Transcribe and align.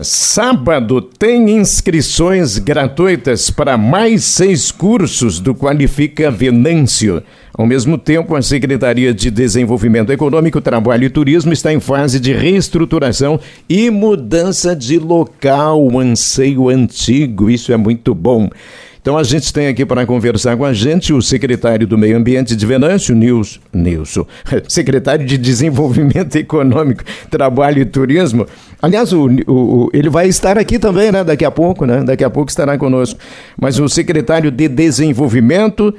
Sábado 0.00 1.02
tem 1.02 1.50
inscrições 1.50 2.56
gratuitas 2.56 3.50
para 3.50 3.76
mais 3.76 4.22
seis 4.22 4.70
cursos 4.70 5.40
do 5.40 5.56
Qualifica 5.56 6.30
Venâncio. 6.30 7.20
Ao 7.52 7.66
mesmo 7.66 7.98
tempo, 7.98 8.36
a 8.36 8.40
Secretaria 8.40 9.12
de 9.12 9.28
Desenvolvimento 9.28 10.12
Econômico, 10.12 10.60
Trabalho 10.60 11.02
e 11.02 11.10
Turismo 11.10 11.52
está 11.52 11.72
em 11.72 11.80
fase 11.80 12.20
de 12.20 12.32
reestruturação 12.32 13.40
e 13.68 13.90
mudança 13.90 14.76
de 14.76 15.00
local, 15.00 15.84
um 15.84 15.98
anseio 15.98 16.68
antigo. 16.68 17.50
Isso 17.50 17.72
é 17.72 17.76
muito 17.76 18.14
bom. 18.14 18.48
Então 19.00 19.16
a 19.16 19.22
gente 19.22 19.52
tem 19.52 19.68
aqui 19.68 19.86
para 19.86 20.04
conversar 20.04 20.56
com 20.56 20.64
a 20.64 20.72
gente 20.72 21.12
o 21.12 21.22
secretário 21.22 21.86
do 21.86 21.96
Meio 21.96 22.16
Ambiente 22.16 22.54
de 22.54 22.66
Venâncio, 22.66 23.14
Nilson, 23.14 23.60
Nilson 23.72 24.26
secretário 24.68 25.24
de 25.24 25.38
Desenvolvimento 25.38 26.36
Econômico, 26.36 27.04
Trabalho 27.30 27.80
e 27.80 27.84
Turismo. 27.84 28.46
Aliás, 28.80 29.12
o, 29.12 29.28
o, 29.46 29.90
ele 29.92 30.10
vai 30.10 30.28
estar 30.28 30.58
aqui 30.58 30.78
também, 30.78 31.10
né? 31.10 31.24
Daqui 31.24 31.44
a 31.44 31.50
pouco, 31.50 31.84
né? 31.84 32.02
Daqui 32.04 32.24
a 32.24 32.30
pouco 32.30 32.50
estará 32.50 32.76
conosco. 32.76 33.18
Mas 33.60 33.78
o 33.78 33.88
secretário 33.88 34.50
de 34.50 34.68
Desenvolvimento 34.68 35.94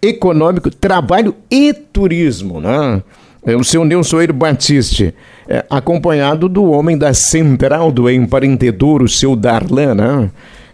Econômico, 0.00 0.70
Trabalho 0.70 1.34
e 1.50 1.72
Turismo, 1.72 2.60
né? 2.60 3.02
É 3.44 3.56
o 3.56 3.64
seu 3.64 3.84
Nilson 3.84 4.20
Eiro 4.20 4.34
Batiste, 4.34 5.14
é, 5.48 5.64
acompanhado 5.70 6.48
do 6.48 6.70
homem 6.70 6.98
da 6.98 7.14
Central 7.14 7.90
do 7.90 8.10
Empreendedor, 8.10 9.02
o 9.02 9.08
seu 9.08 9.34
Darlan, 9.34 9.94
né? 9.94 10.30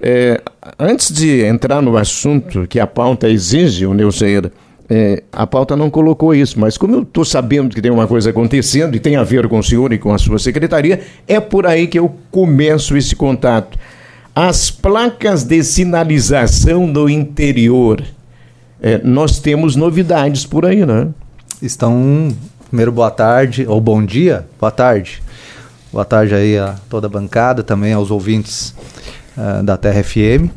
É, 0.06 0.38
antes 0.78 1.10
de 1.10 1.42
entrar 1.46 1.80
no 1.80 1.96
assunto 1.96 2.66
que 2.68 2.78
a 2.78 2.86
pauta 2.86 3.26
exige, 3.26 3.86
o 3.86 3.94
Neuceira, 3.94 4.52
é, 4.86 5.22
a 5.32 5.46
pauta 5.46 5.74
não 5.74 5.88
colocou 5.88 6.34
isso, 6.34 6.60
mas 6.60 6.76
como 6.76 6.96
eu 6.96 7.02
estou 7.04 7.24
sabendo 7.24 7.74
que 7.74 7.80
tem 7.80 7.90
uma 7.90 8.06
coisa 8.06 8.28
acontecendo 8.28 8.94
e 8.94 9.00
tem 9.00 9.16
a 9.16 9.24
ver 9.24 9.48
com 9.48 9.58
o 9.58 9.62
senhor 9.62 9.94
e 9.94 9.98
com 9.98 10.12
a 10.12 10.18
sua 10.18 10.38
secretaria, 10.38 11.00
é 11.26 11.40
por 11.40 11.66
aí 11.66 11.86
que 11.86 11.98
eu 11.98 12.14
começo 12.30 12.94
esse 12.98 13.16
contato. 13.16 13.78
As 14.34 14.70
placas 14.70 15.42
de 15.42 15.64
sinalização 15.64 16.86
no 16.86 17.08
interior, 17.08 18.04
é, 18.82 19.00
nós 19.02 19.38
temos 19.38 19.74
novidades 19.74 20.44
por 20.44 20.66
aí, 20.66 20.84
né? 20.84 21.08
Estão. 21.62 22.28
Primeiro, 22.68 22.92
boa 22.92 23.10
tarde, 23.10 23.64
ou 23.66 23.80
bom 23.80 24.04
dia, 24.04 24.44
boa 24.60 24.70
tarde. 24.70 25.22
Boa 25.90 26.04
tarde 26.04 26.34
aí 26.34 26.58
a 26.58 26.74
toda 26.90 27.06
a 27.06 27.10
bancada, 27.10 27.62
também 27.62 27.94
aos 27.94 28.10
ouvintes 28.10 28.74
uh, 29.36 29.62
da 29.62 29.76
Terra 29.76 30.02
FM. 30.02 30.46
Uh, 30.46 30.50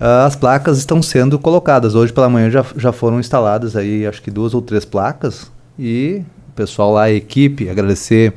ah, 0.00 0.26
as 0.26 0.34
placas 0.34 0.78
estão 0.78 1.02
sendo 1.02 1.38
colocadas. 1.38 1.94
Hoje 1.94 2.12
pela 2.12 2.28
manhã 2.28 2.50
já, 2.50 2.64
já 2.76 2.92
foram 2.92 3.20
instaladas 3.20 3.76
aí, 3.76 4.06
acho 4.06 4.20
que 4.22 4.30
duas 4.30 4.54
ou 4.54 4.62
três 4.62 4.84
placas. 4.84 5.50
E 5.78 6.22
o 6.48 6.52
pessoal 6.54 6.92
lá, 6.92 7.04
a 7.04 7.12
equipe, 7.12 7.68
agradecer 7.68 8.34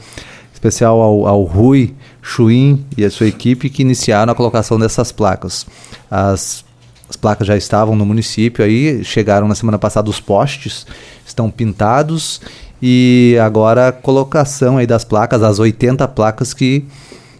especial 0.53 0.99
ao, 0.99 1.27
ao 1.27 1.43
Rui 1.43 1.93
Chuin 2.21 2.85
e 2.97 3.05
a 3.05 3.11
sua 3.11 3.27
equipe 3.27 3.69
que 3.69 3.81
iniciaram 3.81 4.31
a 4.31 4.35
colocação 4.35 4.79
dessas 4.79 5.11
placas. 5.11 5.65
As, 6.09 6.65
as 7.09 7.15
placas 7.15 7.45
já 7.45 7.55
estavam 7.55 7.95
no 7.95 8.05
município 8.05 8.63
aí, 8.63 9.03
chegaram 9.03 9.47
na 9.47 9.55
semana 9.55 9.77
passada 9.77 10.09
os 10.09 10.19
postes, 10.19 10.87
estão 11.25 11.51
pintados 11.51 12.41
e 12.81 13.37
agora 13.43 13.89
a 13.89 13.91
colocação 13.91 14.77
aí 14.77 14.87
das 14.87 15.03
placas, 15.03 15.43
as 15.43 15.59
80 15.59 16.07
placas 16.09 16.53
que 16.53 16.85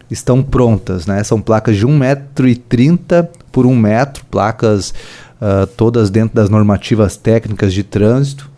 estão 0.10 0.42
prontas, 0.42 1.06
né? 1.06 1.24
São 1.24 1.42
placas 1.42 1.78
de 1.78 1.86
1,30m 1.86 3.28
por 3.52 3.66
1 3.66 3.76
metro, 3.76 4.24
placas 4.30 4.94
uh, 5.42 5.66
todas 5.78 6.10
dentro 6.10 6.36
das 6.36 6.50
normativas 6.50 7.18
técnicas 7.18 7.74
de 7.74 7.84
trânsito. 7.84 8.50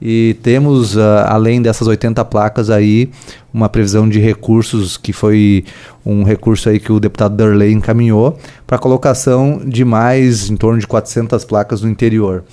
E 0.00 0.36
temos, 0.42 0.94
uh, 0.94 1.00
além 1.26 1.62
dessas 1.62 1.88
80 1.88 2.24
placas 2.26 2.68
aí, 2.68 3.10
uma 3.52 3.68
previsão 3.68 4.08
de 4.08 4.20
recursos, 4.20 4.96
que 4.96 5.12
foi 5.12 5.64
um 6.04 6.22
recurso 6.22 6.68
aí 6.68 6.78
que 6.78 6.92
o 6.92 7.00
deputado 7.00 7.34
Darley 7.34 7.72
encaminhou, 7.72 8.38
para 8.66 8.78
colocação 8.78 9.62
de 9.64 9.84
mais 9.84 10.50
em 10.50 10.56
torno 10.56 10.78
de 10.78 10.86
400 10.86 11.44
placas 11.44 11.80
no 11.80 11.88
interior. 11.88 12.44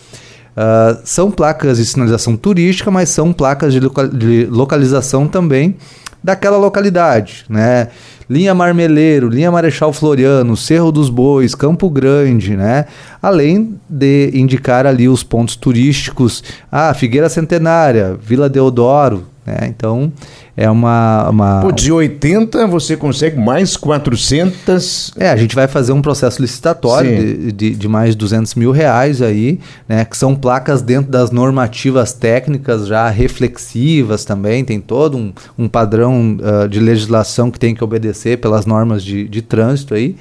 Uh, 0.55 1.01
são 1.03 1.31
placas 1.31 1.77
de 1.77 1.85
sinalização 1.85 2.37
turística, 2.37 2.89
mas 2.89 3.09
são 3.09 3.33
placas 3.33 3.73
de, 3.73 3.79
loca 3.79 4.07
de 4.07 4.45
localização 4.45 5.27
também 5.27 5.75
daquela 6.23 6.57
localidade, 6.57 7.43
né? 7.49 7.89
Linha 8.33 8.55
Marmeleiro, 8.55 9.29
Linha 9.29 9.51
Marechal 9.51 9.93
Floriano, 9.93 10.57
Cerro 10.57 10.91
dos 10.91 11.07
Bois, 11.07 11.53
Campo 11.53 11.87
Grande, 11.87 12.57
né? 12.57 12.85
Além 13.21 13.75
de 13.87 14.31
indicar 14.33 14.87
ali 14.87 15.07
os 15.07 15.21
pontos 15.21 15.55
turísticos, 15.55 16.43
ah, 16.71 16.91
Figueira 16.95 17.29
Centenária, 17.29 18.17
Vila 18.19 18.49
Deodoro, 18.49 19.27
né? 19.45 19.67
Então, 19.67 20.11
é 20.55 20.69
uma, 20.69 21.29
uma... 21.29 21.61
Pô, 21.61 21.71
de 21.71 21.91
80 21.91 22.67
você 22.67 22.95
consegue 22.95 23.39
mais 23.39 23.75
400... 23.75 25.13
É, 25.17 25.29
a 25.29 25.35
gente 25.35 25.55
vai 25.55 25.67
fazer 25.67 25.93
um 25.93 26.01
processo 26.01 26.39
licitatório 26.39 27.09
de, 27.09 27.51
de, 27.51 27.69
de, 27.71 27.87
mais 27.87 28.15
200 28.15 28.53
mil 28.53 28.71
reais 28.71 29.21
aí, 29.21 29.59
né? 29.89 30.05
Que 30.05 30.15
são 30.15 30.35
placas 30.35 30.83
dentro 30.83 31.11
das 31.11 31.31
normativas 31.31 32.13
técnicas 32.13 32.85
já 32.87 33.09
reflexivas 33.09 34.25
também, 34.25 34.63
tem 34.63 34.79
todo 34.79 35.17
um, 35.17 35.33
um 35.57 35.67
padrão 35.67 36.37
uh, 36.37 36.69
de 36.69 36.79
legislação 36.79 37.49
que 37.49 37.59
tem 37.59 37.73
que 37.73 37.83
obedecer 37.83 38.37
pelas 38.37 38.65
normas 38.67 39.03
de, 39.03 39.27
de 39.27 39.41
trânsito 39.41 39.95
aí. 39.95 40.15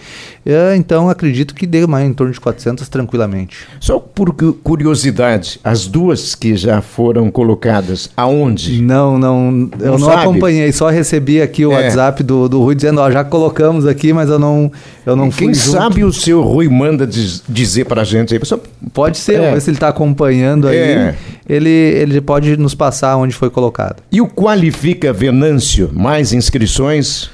Uh, 0.46 0.74
então, 0.76 1.10
acredito 1.10 1.54
que 1.54 1.66
dê 1.66 1.86
mais 1.86 2.08
em 2.08 2.12
torno 2.14 2.32
de 2.32 2.40
400 2.40 2.88
tranquilamente. 2.88 3.66
Só 3.78 3.98
por 3.98 4.34
curiosidade, 4.62 5.60
as 5.62 5.86
duas 5.86 6.34
que 6.34 6.56
já 6.56 6.80
foram 6.80 7.30
colocadas, 7.30 8.10
aonde? 8.16 8.80
Não, 8.80 9.18
não, 9.18 9.70
eu 9.78 9.98
não, 9.98 10.08
não 10.08 10.21
acompanhei, 10.22 10.72
só 10.72 10.88
recebi 10.88 11.40
aqui 11.40 11.64
o 11.66 11.72
é. 11.72 11.76
WhatsApp 11.76 12.22
do, 12.22 12.48
do 12.48 12.60
Rui 12.60 12.74
dizendo, 12.74 13.00
ó, 13.00 13.10
já 13.10 13.24
colocamos 13.24 13.86
aqui, 13.86 14.12
mas 14.12 14.28
eu 14.28 14.38
não, 14.38 14.70
eu 15.04 15.16
não 15.16 15.30
Quem 15.30 15.54
sabe 15.54 16.04
o 16.04 16.12
seu 16.12 16.42
Rui 16.42 16.68
manda 16.68 17.06
diz, 17.06 17.42
dizer 17.48 17.84
pra 17.84 18.04
gente 18.04 18.32
aí. 18.32 18.40
Pessoal, 18.40 18.60
pode 18.92 19.18
ser, 19.18 19.40
é. 19.40 19.60
se 19.60 19.70
ele 19.70 19.76
está 19.76 19.88
acompanhando 19.88 20.68
aí, 20.68 20.76
é. 20.76 21.14
ele, 21.48 21.70
ele 21.70 22.20
pode 22.20 22.56
nos 22.56 22.74
passar 22.74 23.16
onde 23.16 23.34
foi 23.34 23.50
colocado. 23.50 23.96
E 24.10 24.20
o 24.20 24.26
Qualifica 24.26 25.12
Venâncio, 25.12 25.90
mais 25.92 26.32
inscrições 26.32 27.30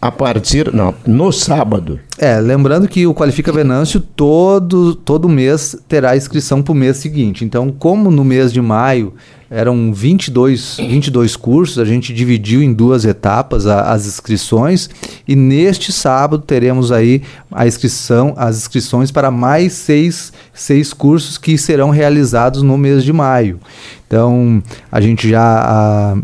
a 0.00 0.12
partir, 0.12 0.72
não, 0.72 0.94
no 1.06 1.32
sábado. 1.32 1.98
É, 2.18 2.38
lembrando 2.38 2.86
que 2.86 3.06
o 3.06 3.14
Qualifica 3.14 3.50
Venâncio 3.50 4.00
todo, 4.00 4.94
todo 4.94 5.28
mês 5.28 5.76
terá 5.88 6.16
inscrição 6.16 6.62
para 6.62 6.72
o 6.72 6.74
mês 6.74 6.98
seguinte. 6.98 7.44
Então, 7.44 7.70
como 7.70 8.10
no 8.10 8.24
mês 8.24 8.52
de 8.52 8.60
maio 8.60 9.14
eram 9.50 9.92
22, 9.92 10.78
22 10.78 11.36
cursos, 11.36 11.78
a 11.78 11.84
gente 11.84 12.12
dividiu 12.12 12.62
em 12.62 12.72
duas 12.72 13.04
etapas 13.04 13.66
a, 13.66 13.92
as 13.92 14.06
inscrições 14.06 14.90
e 15.26 15.36
neste 15.36 15.92
sábado 15.92 16.42
teremos 16.42 16.90
aí 16.90 17.22
a 17.50 17.66
inscrição, 17.66 18.34
as 18.36 18.58
inscrições 18.58 19.10
para 19.10 19.30
mais 19.30 19.72
seis, 19.72 20.32
seis 20.52 20.92
cursos 20.92 21.38
que 21.38 21.56
serão 21.56 21.90
realizados 21.90 22.62
no 22.62 22.76
mês 22.76 23.04
de 23.04 23.12
maio. 23.12 23.60
Então, 24.06 24.62
a 24.90 25.00
gente 25.00 25.28
já 25.28 25.42
a, 25.42 26.18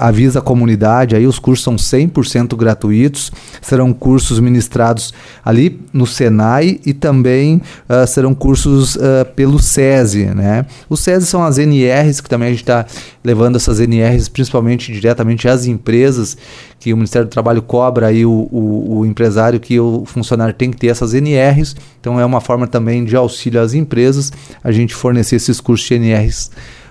avisa 0.00 0.38
a 0.38 0.42
comunidade, 0.42 1.14
aí 1.14 1.26
os 1.26 1.38
cursos 1.38 1.62
são 1.62 1.76
100% 1.76 2.56
gratuitos, 2.56 3.30
serão 3.60 3.92
cursos 3.92 4.40
ministrados 4.40 5.12
ali 5.44 5.78
no 5.92 6.06
Senai 6.06 6.80
e 6.86 6.94
também 6.94 7.60
uh, 7.88 8.06
serão 8.06 8.34
cursos 8.34 8.96
uh, 8.96 9.26
pelo 9.36 9.60
SESI, 9.60 10.26
né? 10.26 10.64
Os 10.88 11.00
SESI 11.00 11.26
são 11.26 11.44
as 11.44 11.58
NRs, 11.58 12.22
que 12.22 12.30
também 12.30 12.48
a 12.48 12.50
gente 12.50 12.62
está 12.62 12.86
levando 13.22 13.56
essas 13.56 13.78
NRs 13.78 14.28
principalmente 14.28 14.90
diretamente 14.90 15.46
às 15.46 15.66
empresas, 15.66 16.36
que 16.78 16.94
o 16.94 16.96
Ministério 16.96 17.28
do 17.28 17.30
Trabalho 17.30 17.60
cobra 17.60 18.06
aí 18.06 18.24
o, 18.24 18.48
o, 18.50 19.00
o 19.00 19.06
empresário 19.06 19.60
que 19.60 19.78
o 19.78 20.04
funcionário 20.06 20.54
tem 20.54 20.70
que 20.70 20.78
ter 20.78 20.86
essas 20.86 21.12
NRs, 21.12 21.76
então 22.00 22.18
é 22.18 22.24
uma 22.24 22.40
forma 22.40 22.66
também 22.66 23.04
de 23.04 23.14
auxílio 23.14 23.60
às 23.60 23.74
empresas, 23.74 24.32
a 24.64 24.72
gente 24.72 24.94
fornecer 24.94 25.36
esses 25.36 25.60
cursos 25.60 25.86
de 25.86 25.94
NRs 25.94 26.50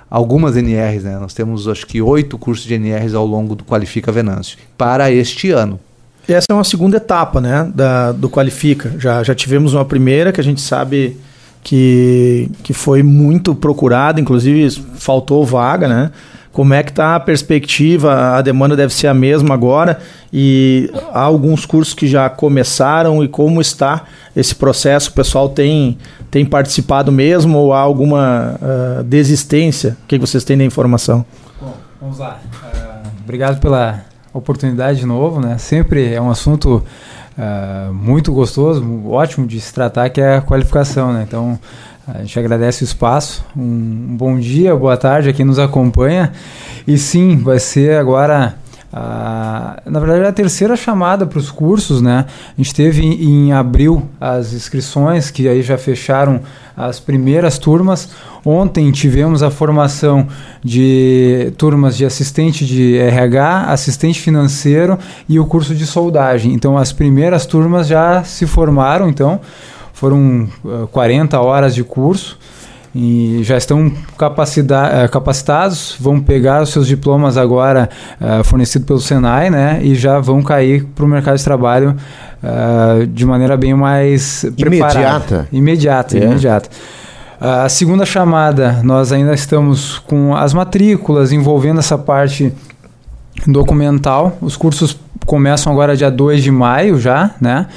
algumas 0.09 0.55
NRs, 0.57 1.03
né? 1.03 1.17
Nós 1.19 1.33
temos 1.33 1.67
acho 1.67 1.85
que 1.85 2.01
oito 2.01 2.37
cursos 2.37 2.65
de 2.65 2.73
NRs 2.73 3.13
ao 3.13 3.25
longo 3.25 3.55
do 3.55 3.63
Qualifica 3.63 4.11
Venâncio 4.11 4.57
para 4.77 5.11
este 5.11 5.51
ano. 5.51 5.79
Essa 6.27 6.45
é 6.51 6.53
uma 6.53 6.63
segunda 6.63 6.97
etapa, 6.97 7.41
né, 7.41 7.71
da, 7.73 8.11
do 8.11 8.29
Qualifica. 8.29 8.93
Já, 8.99 9.23
já 9.23 9.33
tivemos 9.33 9.73
uma 9.73 9.83
primeira 9.83 10.31
que 10.31 10.39
a 10.39 10.43
gente 10.43 10.61
sabe 10.61 11.17
que, 11.63 12.49
que 12.63 12.71
foi 12.71 13.01
muito 13.01 13.55
procurada, 13.55 14.21
inclusive 14.21 14.69
faltou 14.95 15.45
vaga, 15.45 15.87
né? 15.87 16.11
Como 16.51 16.73
é 16.73 16.81
que 16.81 16.89
está 16.89 17.15
a 17.15 17.19
perspectiva? 17.19 18.37
A 18.37 18.41
demanda 18.41 18.75
deve 18.75 18.93
ser 18.93 19.07
a 19.07 19.13
mesma 19.13 19.53
agora 19.53 19.99
e 20.33 20.91
há 21.13 21.21
alguns 21.21 21.65
cursos 21.65 21.93
que 21.93 22.07
já 22.07 22.29
começaram 22.29 23.23
e 23.23 23.27
como 23.27 23.61
está 23.61 24.03
esse 24.35 24.55
processo? 24.55 25.11
O 25.11 25.13
pessoal 25.13 25.49
tem, 25.49 25.97
tem 26.31 26.45
participado 26.45 27.11
mesmo 27.11 27.57
ou 27.57 27.73
há 27.73 27.79
alguma 27.79 28.55
uh, 28.59 29.03
desistência? 29.03 29.95
O 30.03 30.07
que 30.07 30.17
vocês 30.17 30.43
têm 30.43 30.57
da 30.57 30.63
informação? 30.63 31.23
Bom, 31.61 31.77
vamos 32.01 32.17
lá. 32.17 32.39
Uh, 32.63 33.07
obrigado 33.23 33.59
pela 33.59 34.01
oportunidade 34.33 34.99
de 34.99 35.05
novo, 35.05 35.39
né? 35.39 35.57
Sempre 35.59 36.13
é 36.13 36.21
um 36.21 36.31
assunto 36.31 36.83
uh, 37.37 37.93
muito 37.93 38.31
gostoso, 38.33 38.83
ótimo 39.07 39.47
de 39.47 39.61
se 39.61 39.73
tratar, 39.73 40.09
que 40.09 40.19
é 40.19 40.37
a 40.37 40.41
qualificação, 40.41 41.13
né? 41.13 41.25
Então, 41.27 41.59
a 42.13 42.19
gente 42.19 42.39
agradece 42.39 42.83
o 42.83 42.85
espaço. 42.85 43.45
Um, 43.55 44.15
bom 44.17 44.39
dia, 44.39 44.75
boa 44.75 44.97
tarde 44.97 45.29
a 45.29 45.33
quem 45.33 45.45
nos 45.45 45.59
acompanha. 45.59 46.31
E 46.87 46.97
sim, 46.97 47.37
vai 47.37 47.59
ser 47.59 47.97
agora 47.97 48.55
Ah, 48.91 49.83
na 49.85 49.99
verdade, 49.99 50.25
a 50.25 50.31
terceira 50.31 50.75
chamada 50.75 51.27
para 51.27 51.37
os 51.37 51.51
cursos, 51.51 52.01
né? 52.01 52.25
A 52.57 52.57
gente 52.57 52.73
teve 52.73 53.05
em, 53.05 53.49
em, 53.49 53.53
abril 53.53 54.09
as 54.19 54.51
inscrições, 54.51 55.29
que 55.29 55.47
aí 55.47 55.61
já 55.61 55.77
fecharam 55.77 56.41
as 56.75 56.99
primeiras 56.99 57.59
turmas. 57.59 58.09
Ontem 58.43 58.91
tivemos 58.91 59.43
a 59.43 59.51
formação 59.51 60.27
de 60.63 61.53
turmas 61.55 61.95
de 61.95 62.03
assistente 62.03 62.65
de 62.65 62.97
RH, 62.97 63.65
assistente 63.67 64.19
financeiro 64.19 64.97
e 65.27 65.39
o 65.39 65.45
curso 65.45 65.75
de 65.75 65.85
soldagem. 65.85 66.51
Então, 66.51 66.75
as 66.75 66.91
primeiras 66.91 67.45
turmas 67.45 67.85
já 67.85 68.23
se 68.23 68.47
formaram, 68.47 69.07
então 69.07 69.39
foram 69.99 70.47
uh, 70.63 70.87
40 70.87 71.39
horas 71.41 71.75
de 71.75 71.83
curso 71.83 72.39
e 72.95 73.41
já 73.43 73.55
estão 73.55 73.87
eh, 73.87 75.07
capacitados, 75.07 75.95
vão 75.99 76.19
pegar 76.19 76.63
os 76.63 76.69
seus 76.69 76.87
diplomas 76.87 77.37
agora 77.37 77.87
uh, 78.19 78.43
fornecidos 78.43 78.87
pelo 78.87 78.99
Senai, 78.99 79.49
né, 79.51 79.79
e 79.83 79.93
já 79.93 80.19
vão 80.19 80.41
cair 80.41 80.85
para 80.95 81.05
o 81.05 81.07
mercado 81.07 81.37
de 81.37 81.43
trabalho 81.43 81.95
uh, 82.43 83.05
de 83.05 83.25
maneira 83.25 83.55
bem 83.55 83.75
mais 83.75 84.43
imediata. 84.43 84.93
Preparada. 84.93 85.47
Imediata, 85.51 86.17
é. 86.17 86.23
imediata. 86.23 86.69
Uh, 87.39 87.45
a 87.65 87.69
segunda 87.69 88.05
chamada, 88.05 88.79
nós 88.83 89.11
ainda 89.11 89.33
estamos 89.35 89.99
com 89.99 90.35
as 90.35 90.53
matrículas 90.53 91.31
envolvendo 91.31 91.79
essa 91.79 91.97
parte 91.97 92.51
documental. 93.45 94.35
Os 94.41 94.57
cursos 94.57 94.99
começam 95.27 95.71
agora 95.71 95.95
dia 95.95 96.09
2 96.09 96.41
de 96.41 96.51
maio 96.51 96.99
já, 96.99 97.31
né? 97.39 97.67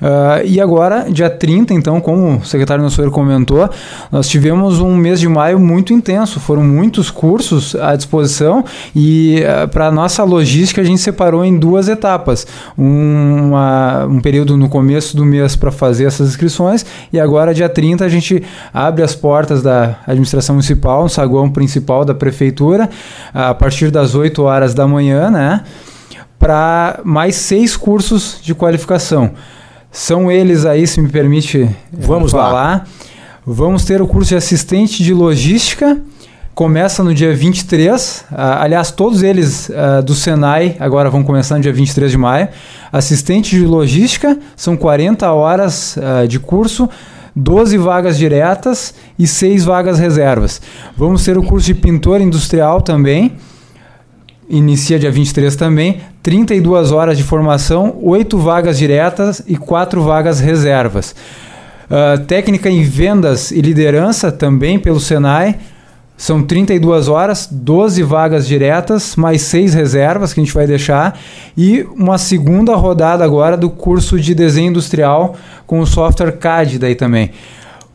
Uh, 0.00 0.44
e 0.44 0.60
agora, 0.60 1.06
dia 1.10 1.30
30, 1.30 1.72
então, 1.74 2.00
como 2.00 2.38
o 2.38 2.44
secretário 2.44 2.82
Nossoeiro 2.82 3.10
comentou, 3.10 3.68
nós 4.10 4.28
tivemos 4.28 4.80
um 4.80 4.94
mês 4.94 5.20
de 5.20 5.28
maio 5.28 5.58
muito 5.58 5.92
intenso, 5.92 6.38
foram 6.38 6.62
muitos 6.62 7.10
cursos 7.10 7.74
à 7.74 7.96
disposição 7.96 8.64
e 8.94 9.40
uh, 9.40 9.64
ah, 9.64 9.68
para 9.68 9.90
nossa 9.90 10.22
logística 10.24 10.80
a 10.80 10.84
gente 10.84 11.00
separou 11.00 11.44
em 11.44 11.58
duas 11.58 11.88
etapas. 11.88 12.46
Um, 12.76 13.48
uma, 13.48 14.06
um 14.06 14.20
período 14.20 14.56
no 14.56 14.68
começo 14.68 15.16
do 15.16 15.24
mês 15.24 15.56
para 15.56 15.70
fazer 15.70 16.04
essas 16.04 16.28
inscrições 16.28 16.84
e 17.12 17.18
agora, 17.18 17.54
dia 17.54 17.68
30, 17.68 18.04
a 18.04 18.08
gente 18.08 18.42
abre 18.72 19.02
as 19.02 19.14
portas 19.14 19.62
da 19.62 19.98
administração 20.06 20.54
municipal, 20.54 21.04
no 21.04 21.08
saguão 21.08 21.50
principal 21.50 22.04
da 22.04 22.14
prefeitura, 22.14 22.88
a 23.32 23.54
partir 23.54 23.90
das 23.90 24.14
8 24.14 24.42
horas 24.42 24.74
da 24.74 24.86
manhã, 24.86 25.30
né? 25.30 25.62
Para 26.38 27.00
mais 27.02 27.36
seis 27.36 27.76
cursos 27.76 28.38
de 28.42 28.54
qualificação. 28.54 29.32
São 29.90 30.30
eles 30.30 30.64
aí, 30.64 30.86
se 30.86 31.00
me 31.00 31.08
permite 31.08 31.68
Vamos 31.92 32.32
falar. 32.32 32.52
Lá. 32.52 32.84
Vamos 33.46 33.84
ter 33.84 34.02
o 34.02 34.06
curso 34.06 34.30
de 34.30 34.36
assistente 34.36 35.02
de 35.02 35.14
logística. 35.14 36.00
Começa 36.54 37.04
no 37.04 37.14
dia 37.14 37.34
23. 37.34 38.24
Uh, 38.30 38.34
aliás, 38.34 38.90
todos 38.90 39.22
eles 39.22 39.68
uh, 39.68 40.02
do 40.02 40.14
Senai 40.14 40.76
agora 40.80 41.10
vão 41.10 41.22
começar 41.22 41.56
no 41.56 41.60
dia 41.60 41.72
23 41.72 42.10
de 42.10 42.18
maio. 42.18 42.48
Assistente 42.92 43.56
de 43.56 43.64
logística, 43.64 44.38
são 44.56 44.76
40 44.76 45.30
horas 45.32 45.96
uh, 45.96 46.26
de 46.26 46.40
curso. 46.40 46.88
12 47.36 47.76
vagas 47.76 48.16
diretas 48.16 48.94
e 49.18 49.26
6 49.26 49.64
vagas 49.66 49.98
reservas. 49.98 50.60
Vamos 50.96 51.22
ter 51.22 51.36
o 51.36 51.42
curso 51.42 51.66
de 51.66 51.74
pintor 51.74 52.22
industrial 52.22 52.80
também, 52.80 53.36
inicia 54.48 54.98
dia 54.98 55.10
23 55.10 55.54
também, 55.56 56.00
32 56.22 56.92
horas 56.92 57.16
de 57.16 57.22
formação, 57.22 57.98
8 58.02 58.38
vagas 58.38 58.78
diretas 58.78 59.42
e 59.46 59.56
4 59.56 60.02
vagas 60.02 60.40
reservas. 60.40 61.14
Uh, 61.86 62.24
técnica 62.24 62.68
em 62.68 62.82
vendas 62.82 63.50
e 63.50 63.60
liderança 63.60 64.32
também 64.32 64.78
pelo 64.78 64.98
Senai. 64.98 65.56
São 66.16 66.42
32 66.42 67.08
horas, 67.08 67.46
12 67.50 68.02
vagas 68.02 68.46
diretas, 68.46 69.16
mais 69.16 69.42
6 69.42 69.74
reservas 69.74 70.32
que 70.32 70.40
a 70.40 70.44
gente 70.44 70.54
vai 70.54 70.66
deixar. 70.66 71.18
E 71.56 71.86
uma 71.94 72.16
segunda 72.16 72.74
rodada 72.74 73.22
agora 73.22 73.56
do 73.56 73.68
curso 73.68 74.18
de 74.18 74.34
desenho 74.34 74.70
industrial 74.70 75.36
com 75.66 75.78
o 75.78 75.86
software 75.86 76.32
CAD 76.32 76.78
daí 76.78 76.94
também. 76.94 77.32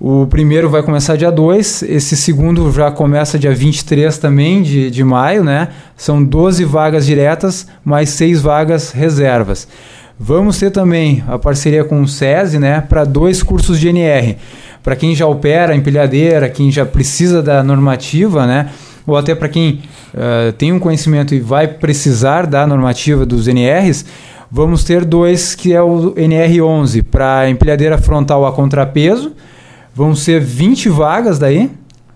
O 0.04 0.26
primeiro 0.26 0.68
vai 0.68 0.82
começar 0.82 1.16
dia 1.16 1.32
2, 1.32 1.84
esse 1.84 2.18
segundo 2.18 2.72
já 2.72 2.90
começa 2.90 3.38
dia 3.38 3.54
23 3.54 4.18
também 4.18 4.64
de, 4.64 4.90
de 4.90 5.04
maio, 5.04 5.44
né? 5.44 5.68
São 5.96 6.24
12 6.24 6.66
vagas 6.66 7.06
diretas, 7.06 7.68
mais 7.86 8.10
6 8.10 8.42
vagas 8.42 8.90
reservas. 8.90 9.68
Vamos 10.20 10.58
ter 10.58 10.72
também 10.72 11.24
a 11.28 11.38
parceria 11.38 11.84
com 11.84 12.02
o 12.02 12.08
SESI, 12.08 12.58
né? 12.58 12.82
Para 12.82 13.04
dois 13.04 13.44
cursos 13.44 13.80
de 13.80 13.90
NR. 13.90 14.38
Para 14.82 14.96
quem 14.96 15.14
já 15.14 15.28
opera 15.28 15.76
empilhadeira, 15.76 16.50
quem 16.50 16.72
já 16.72 16.84
precisa 16.84 17.44
da 17.44 17.62
normativa, 17.62 18.48
né? 18.48 18.72
Ou 19.06 19.16
até 19.16 19.36
para 19.36 19.50
quem 19.50 19.84
uh, 20.16 20.52
tem 20.54 20.74
um 20.74 20.80
conhecimento 20.80 21.36
e 21.36 21.40
vai 21.40 21.68
precisar 21.68 22.48
da 22.48 22.66
normativa 22.66 23.24
dos 23.24 23.48
NRs, 23.48 24.04
vamos 24.52 24.84
ter 24.84 25.06
dois 25.06 25.54
que 25.54 25.74
é 25.74 25.82
o 25.84 26.16
NR11 26.16 27.04
para 27.04 27.48
empilhadeira 27.48 28.00
frontal 28.00 28.48
a 28.48 28.52
contrapeso 28.52 29.32
Vão 29.94 30.16
ser 30.16 30.40
20 30.42 30.90
vagas 30.90 31.38
daí. 31.38 31.70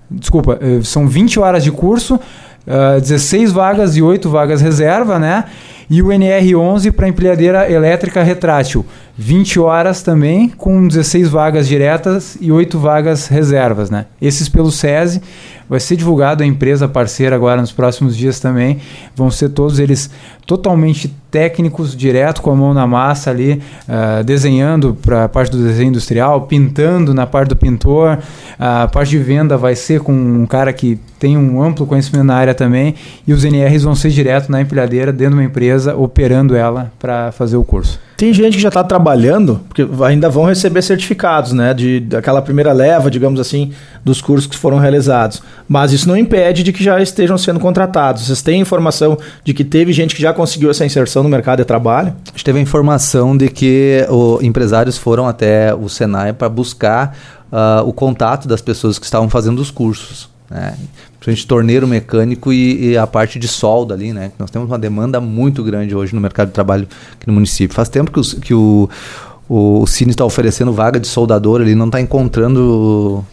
Desculpa, 0.10 0.58
eh, 0.62 0.82
são 0.84 1.08
20 1.08 1.40
horas 1.40 1.64
de 1.64 1.72
curso, 1.72 2.16
uh, 2.16 2.20
eh, 2.98 3.00
16 3.00 3.52
vagas 3.52 3.98
e 3.98 4.02
8 4.02 4.30
vagas 4.30 4.62
reserva, 4.62 5.18
né? 5.18 5.46
E 5.90 6.02
o 6.02 6.08
NR11 6.08 6.92
para 6.92 7.08
empilhadeira 7.08 7.72
elétrica 7.72 8.24
retrátil. 8.24 8.86
20 9.18 9.60
horas 9.60 10.02
também, 10.02 10.50
com 10.50 10.88
16 10.88 11.30
vagas 11.30 11.68
diretas 11.68 12.38
e 12.42 12.52
8 12.52 12.78
vagas 12.78 13.28
reservas, 13.28 13.90
né? 13.90 14.08
Esses 14.22 14.50
pelo 14.50 14.72
SESI. 14.72 15.22
Vai 15.70 15.80
ser 15.80 15.96
divulgado 15.96 16.44
a 16.44 16.46
empresa 16.46 16.88
parceira 16.88 17.36
agora 17.36 17.62
nos 17.62 17.72
próximos 17.72 18.16
dias 18.16 18.40
também. 18.40 18.80
Vão 19.16 19.32
ser 19.32 19.50
todos 19.50 19.80
eles 19.80 20.12
totalmente 20.46 21.16
técnicos, 21.32 21.96
direto 21.96 22.42
com 22.42 22.52
a 22.52 22.56
mão 22.56 22.74
na 22.74 22.86
massa 22.86 23.32
ali, 23.32 23.62
uh, 23.88 24.24
desenhando 24.24 24.94
para 24.94 25.24
a 25.24 25.30
parte 25.30 25.52
do 25.52 25.64
desenho 25.64 25.90
industrial, 25.90 26.42
pintando 26.42 27.14
na 27.14 27.26
parte 27.26 27.50
do 27.50 27.56
pintor. 27.56 28.20
A 28.60 28.88
parte 28.88 29.10
de 29.10 29.18
venda 29.18 29.58
vai 29.58 29.76
ser 29.76 30.02
com 30.02 30.14
um 30.14 30.46
cara 30.46 30.72
que 30.72 31.00
tem 31.20 31.38
um 31.38 31.62
amplo 31.62 31.86
conhecimento 31.86 32.26
na 32.26 32.36
área 32.36 32.54
também. 32.54 32.96
E 33.28 33.34
os 33.34 33.44
NRs 33.44 33.84
vão 33.84 33.96
ser 33.96 34.10
direto 34.10 34.52
na 34.52 34.62
empilhadeira, 34.62 35.12
dentro 35.12 35.36
de 35.36 35.42
uma 35.42 35.46
empresa, 35.46 35.96
operando 35.96 36.56
ela 36.56 36.92
para 37.00 37.32
fazer 37.32 37.58
o 37.58 37.64
curso. 37.64 38.00
Tem 38.18 38.34
gente 38.34 38.56
que 38.56 38.62
já 38.62 38.70
está 38.70 38.82
trabalhando, 38.82 39.60
porque 39.68 39.86
ainda 40.06 40.30
vão 40.30 40.46
receber 40.46 40.82
certificados, 40.82 41.52
né? 41.52 41.74
De, 41.74 42.00
daquela 42.00 42.42
primeira 42.42 42.72
leva, 42.72 43.12
digamos 43.12 43.42
assim, 43.42 43.72
dos 44.06 44.22
cursos 44.22 44.48
que 44.48 44.58
foram 44.58 44.78
realizados. 44.78 45.42
Mas 45.68 45.92
isso 45.92 46.08
não 46.08 46.16
impede 46.16 46.64
de 46.64 46.72
que 46.72 46.82
já 46.82 47.02
estejam 47.02 47.38
sendo 47.38 47.60
contratados. 47.60 48.26
Vocês 48.26 48.42
têm 48.42 48.62
informação 48.62 49.18
de 49.44 49.54
que 49.54 49.66
teve 49.66 49.92
gente 49.92 50.16
que 50.16 50.22
já 50.22 50.34
conseguiu 50.34 50.70
essa 50.70 50.86
inserção 50.86 51.24
no 51.24 51.30
mercado 51.30 51.60
de 51.60 51.66
trabalho? 51.66 52.14
A 52.28 52.32
gente 52.32 52.46
teve 52.46 52.58
a 52.58 52.62
informação 52.62 53.36
de 53.36 53.50
que 53.50 54.06
o, 54.10 54.40
empresários 54.42 54.98
foram 54.98 55.28
até 55.28 55.76
o 55.76 55.90
Senai 55.90 56.32
para 56.32 56.48
buscar 56.48 57.18
uh, 57.52 57.86
o 57.86 57.92
contato 57.92 58.48
das 58.48 58.62
pessoas 58.62 58.98
que 58.98 59.06
estavam 59.06 59.30
fazendo 59.30 59.60
os 59.60 59.72
cursos. 59.72 60.35
Né? 60.56 60.78
Principalmente 61.20 61.48
torneiro 61.48 61.88
mecânico 61.88 62.54
e, 62.54 62.92
e, 62.92 62.98
a 62.98 63.06
parte 63.06 63.38
de 63.38 63.48
solda 63.48 63.94
ali, 63.94 64.14
né? 64.14 64.32
Nós 64.40 64.50
temos 64.50 64.70
uma 64.70 64.80
demanda 64.80 65.20
muito 65.20 65.62
grande 65.64 65.94
hoje 65.94 66.16
no 66.16 66.22
mercado 66.22 66.48
de 66.48 66.54
trabalho 66.54 66.88
aqui 67.14 67.28
no 67.28 67.34
município. 67.34 67.76
Faz 67.76 67.90
tempo 67.90 68.10
que, 68.10 68.20
os, 68.20 68.34
que 68.36 68.54
o, 68.54 68.90
o, 69.50 69.86
Cine 69.86 70.12
está 70.12 70.24
oferecendo 70.24 70.72
vaga 70.72 70.98
de 70.98 71.08
soldador, 71.08 71.60
ele 71.62 71.76
não 71.76 71.88
está 71.88 72.00
encontrando 72.00 73.26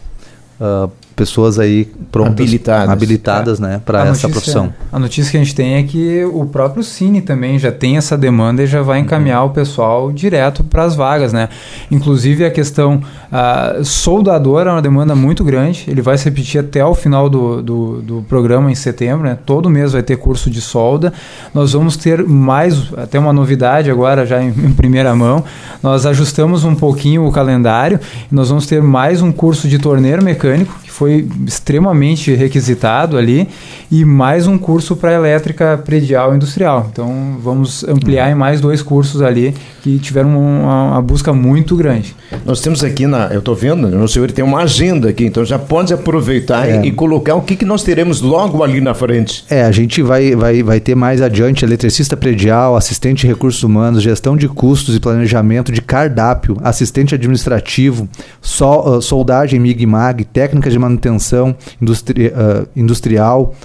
uh, 0.59 0.91
pessoas 1.15 1.59
aí 1.59 1.85
prontas, 2.11 2.33
habilitadas, 2.33 2.89
habilitadas 2.89 3.59
é. 3.59 3.63
né, 3.63 3.81
para 3.83 3.99
essa 4.01 4.09
notícia, 4.09 4.29
profissão. 4.29 4.73
A 4.91 4.99
notícia 4.99 5.31
que 5.31 5.37
a 5.37 5.39
gente 5.39 5.55
tem 5.55 5.75
é 5.75 5.83
que 5.83 6.23
o 6.25 6.45
próprio 6.45 6.83
Cine 6.83 7.21
também 7.21 7.57
já 7.57 7.71
tem 7.71 7.97
essa 7.97 8.17
demanda 8.17 8.63
e 8.63 8.67
já 8.67 8.81
vai 8.81 8.99
encaminhar 8.99 9.43
uhum. 9.43 9.49
o 9.49 9.53
pessoal 9.53 10.11
direto 10.11 10.63
para 10.63 10.83
as 10.83 10.95
vagas, 10.95 11.31
né? 11.31 11.49
Inclusive 11.91 12.45
a 12.45 12.51
questão 12.51 13.01
uh, 13.31 13.83
soldador 13.83 14.67
é 14.67 14.71
uma 14.71 14.81
demanda 14.81 15.15
muito 15.15 15.43
grande, 15.43 15.85
ele 15.87 16.01
vai 16.01 16.17
se 16.17 16.25
repetir 16.25 16.59
até 16.59 16.83
o 16.83 16.95
final 16.95 17.29
do, 17.29 17.61
do, 17.61 18.01
do, 18.01 18.25
programa 18.27 18.71
em 18.71 18.75
setembro, 18.75 19.27
né? 19.27 19.37
Todo 19.45 19.69
mês 19.69 19.93
vai 19.93 20.03
ter 20.03 20.17
curso 20.17 20.49
de 20.49 20.61
solda. 20.61 21.13
Nós 21.53 21.73
vamos 21.73 21.97
ter 21.97 22.23
mais, 22.23 22.91
até 22.97 23.19
uma 23.19 23.33
novidade 23.33 23.89
agora 23.89 24.25
já 24.25 24.41
em, 24.41 24.49
em 24.49 24.73
primeira 24.73 25.15
mão, 25.15 25.43
nós 25.81 26.05
ajustamos 26.05 26.63
um 26.63 26.75
pouquinho 26.75 27.25
o 27.25 27.31
calendário, 27.31 27.99
nós 28.31 28.49
vamos 28.49 28.65
ter 28.65 28.81
mais 28.81 29.21
um 29.21 29.31
curso 29.31 29.67
de 29.67 29.77
torneiro 29.77 30.23
mecânico, 30.23 30.73
foi 30.93 31.27
extremamente 31.47 32.33
requisitado 32.35 33.17
ali, 33.17 33.49
e 33.91 34.05
mais 34.05 34.45
um 34.45 34.59
curso 34.59 34.95
para 34.95 35.11
elétrica 35.11 35.75
predial 35.83 36.35
industrial. 36.35 36.87
Então 36.91 37.37
vamos 37.41 37.83
ampliar 37.83 38.31
em 38.31 38.35
mais 38.35 38.61
dois 38.61 38.83
cursos 38.83 39.21
ali 39.21 39.55
que 39.81 39.97
tiveram 39.97 40.29
uma, 40.29 40.91
uma 40.91 41.01
busca 41.01 41.33
muito 41.33 41.75
grande. 41.75 42.15
Nós 42.45 42.61
temos 42.61 42.83
aqui 42.83 43.07
na, 43.07 43.27
eu 43.27 43.39
estou 43.39 43.55
vendo, 43.55 43.89
no 43.89 44.07
senhor 44.07 44.31
tem 44.31 44.45
uma 44.45 44.61
agenda 44.61 45.09
aqui, 45.09 45.25
então 45.25 45.43
já 45.43 45.57
pode 45.57 45.93
aproveitar 45.93 46.69
é. 46.69 46.83
e, 46.83 46.89
e, 46.89 46.91
colocar 46.91 47.35
o 47.35 47.41
que, 47.41 47.55
que 47.55 47.65
nós 47.65 47.83
teremos 47.83 48.21
logo 48.21 48.63
ali 48.63 48.79
na 48.79 48.93
frente. 48.93 49.43
É, 49.49 49.63
a 49.63 49.71
gente 49.71 50.01
vai, 50.01 50.35
vai, 50.35 50.61
vai 50.61 50.79
ter 50.79 50.95
mais 50.95 51.21
adiante 51.21 51.65
eletricista 51.65 52.15
predial, 52.15 52.75
assistente 52.75 53.21
de 53.21 53.27
recursos 53.27 53.63
humanos, 53.63 54.03
gestão 54.03 54.37
de 54.37 54.47
custos 54.47 54.95
e 54.95 54.99
planejamento 54.99 55.71
de 55.71 55.81
cardápio, 55.81 56.55
assistente 56.63 57.15
administrativo, 57.15 58.07
sol, 58.41 58.97
uh, 58.97 59.01
soldagem 59.01 59.59
MIG-MAG, 59.59 60.25
técnicas 60.25 60.71
de 60.71 60.82
manutenção 60.83 61.55
industri, 61.81 62.27
uh, 62.27 62.67
industrial, 62.75 63.55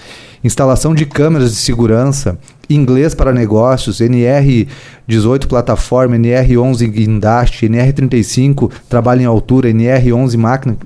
instalação 0.42 0.94
de 0.94 1.04
câmeras 1.04 1.50
de 1.50 1.56
segurança, 1.56 2.38
inglês 2.70 3.14
para 3.14 3.32
negócios, 3.32 4.00
NR18 4.00 5.46
plataforma, 5.46 6.16
NR11 6.16 6.86
guindaste, 6.88 7.66
NR35 7.66 8.70
trabalho 8.88 9.22
em 9.22 9.26
altura, 9.26 9.70
NR11 9.70 10.36
máquina, 10.36 10.76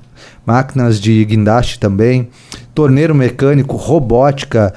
máquinas 0.46 1.00
de 1.00 1.24
guindaste 1.24 1.78
também, 1.78 2.28
torneiro 2.74 3.14
mecânico, 3.14 3.76
robótica, 3.76 4.72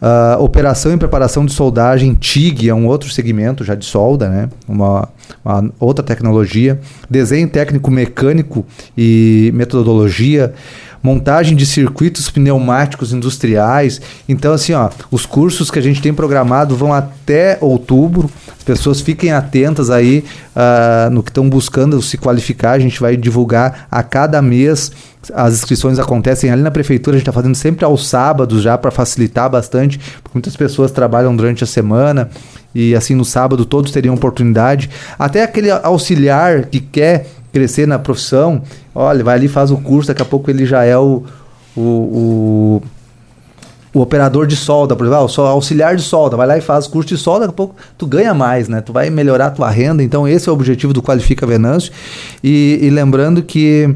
Uh, 0.00 0.40
operação 0.40 0.94
e 0.94 0.96
preparação 0.96 1.44
de 1.44 1.52
soldagem, 1.52 2.14
TIG 2.14 2.68
é 2.68 2.74
um 2.74 2.86
outro 2.86 3.10
segmento 3.10 3.64
já 3.64 3.74
de 3.74 3.84
solda, 3.84 4.28
né? 4.28 4.48
uma, 4.68 5.08
uma 5.44 5.72
outra 5.80 6.04
tecnologia. 6.04 6.80
Desenho 7.10 7.48
técnico 7.48 7.90
mecânico 7.90 8.64
e 8.96 9.50
metodologia 9.52 10.54
montagem 11.02 11.56
de 11.56 11.64
circuitos 11.64 12.30
pneumáticos 12.30 13.12
industriais. 13.12 14.00
Então, 14.28 14.52
assim, 14.52 14.72
ó, 14.72 14.90
os 15.10 15.24
cursos 15.26 15.70
que 15.70 15.78
a 15.78 15.82
gente 15.82 16.02
tem 16.02 16.12
programado 16.12 16.76
vão 16.76 16.92
até 16.92 17.58
outubro. 17.60 18.30
As 18.56 18.64
pessoas 18.64 19.00
fiquem 19.00 19.32
atentas 19.32 19.90
aí 19.90 20.24
uh, 20.54 21.10
no 21.10 21.22
que 21.22 21.30
estão 21.30 21.48
buscando 21.48 22.00
se 22.02 22.18
qualificar. 22.18 22.72
A 22.72 22.78
gente 22.78 23.00
vai 23.00 23.16
divulgar 23.16 23.86
a 23.90 24.02
cada 24.02 24.42
mês. 24.42 24.92
As 25.34 25.54
inscrições 25.54 25.98
acontecem 25.98 26.50
ali 26.50 26.62
na 26.62 26.70
prefeitura, 26.70 27.16
a 27.16 27.18
gente 27.18 27.28
está 27.28 27.32
fazendo 27.32 27.54
sempre 27.54 27.84
aos 27.84 28.06
sábados 28.06 28.62
já 28.62 28.78
para 28.78 28.90
facilitar 28.90 29.50
bastante, 29.50 29.98
porque 29.98 30.30
muitas 30.32 30.56
pessoas 30.56 30.90
trabalham 30.90 31.34
durante 31.34 31.64
a 31.64 31.66
semana 31.66 32.30
e 32.74 32.94
assim 32.94 33.14
no 33.14 33.24
sábado 33.24 33.64
todos 33.64 33.90
teriam 33.90 34.14
oportunidade. 34.14 34.88
Até 35.18 35.42
aquele 35.42 35.70
auxiliar 35.70 36.66
que 36.66 36.80
quer 36.80 37.26
crescer 37.58 37.88
na 37.88 37.98
profissão, 37.98 38.62
olha, 38.94 39.24
vai 39.24 39.34
ali 39.34 39.48
faz 39.48 39.72
o 39.72 39.76
curso, 39.78 40.08
daqui 40.08 40.22
a 40.22 40.24
pouco 40.24 40.48
ele 40.48 40.64
já 40.64 40.84
é 40.84 40.96
o, 40.96 41.24
o, 41.76 41.80
o, 41.80 42.82
o 43.92 44.00
operador 44.00 44.46
de 44.46 44.54
solda, 44.54 44.94
por 44.94 45.04
exemplo, 45.04 45.26
ah, 45.26 45.48
auxiliar 45.48 45.96
de 45.96 46.02
solda, 46.02 46.36
vai 46.36 46.46
lá 46.46 46.56
e 46.56 46.60
faz 46.60 46.86
o 46.86 46.90
curso 46.90 47.08
de 47.08 47.16
solda, 47.16 47.40
daqui 47.40 47.50
a 47.50 47.56
pouco 47.56 47.74
tu 47.98 48.06
ganha 48.06 48.32
mais, 48.32 48.68
né? 48.68 48.80
Tu 48.80 48.92
vai 48.92 49.10
melhorar 49.10 49.46
a 49.46 49.50
tua 49.50 49.68
renda, 49.68 50.04
então 50.04 50.26
esse 50.28 50.48
é 50.48 50.52
o 50.52 50.54
objetivo 50.54 50.92
do 50.92 51.02
Qualifica 51.02 51.44
Venâncio. 51.44 51.92
E, 52.44 52.78
e 52.80 52.90
lembrando 52.90 53.42
que 53.42 53.92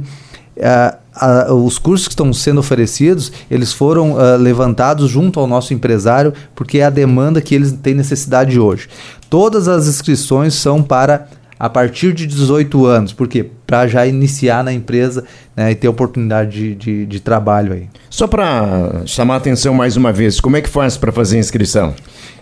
uh, 0.56 1.54
os 1.54 1.78
cursos 1.78 2.08
que 2.08 2.14
estão 2.14 2.32
sendo 2.32 2.58
oferecidos, 2.58 3.30
eles 3.48 3.72
foram 3.72 4.14
uh, 4.14 4.36
levantados 4.38 5.08
junto 5.08 5.38
ao 5.38 5.46
nosso 5.46 5.72
empresário, 5.72 6.34
porque 6.52 6.78
é 6.78 6.84
a 6.84 6.90
demanda 6.90 7.40
que 7.40 7.54
eles 7.54 7.70
têm 7.70 7.94
necessidade 7.94 8.58
hoje. 8.58 8.88
Todas 9.30 9.68
as 9.68 9.86
inscrições 9.86 10.54
são 10.54 10.82
para 10.82 11.28
a 11.62 11.70
partir 11.70 12.12
de 12.12 12.26
18 12.26 12.86
anos. 12.86 13.12
Por 13.12 13.28
quê? 13.28 13.48
Para 13.64 13.86
já 13.86 14.04
iniciar 14.04 14.64
na 14.64 14.72
empresa 14.72 15.22
né, 15.56 15.70
e 15.70 15.76
ter 15.76 15.86
oportunidade 15.86 16.50
de, 16.50 16.74
de, 16.74 17.06
de 17.06 17.20
trabalho 17.20 17.72
aí. 17.72 17.86
Só 18.10 18.26
para 18.26 19.02
chamar 19.06 19.34
a 19.34 19.36
atenção 19.36 19.72
mais 19.72 19.96
uma 19.96 20.12
vez, 20.12 20.40
como 20.40 20.56
é 20.56 20.60
que 20.60 20.68
faz 20.68 20.96
para 20.96 21.12
fazer 21.12 21.38
inscrição? 21.38 21.94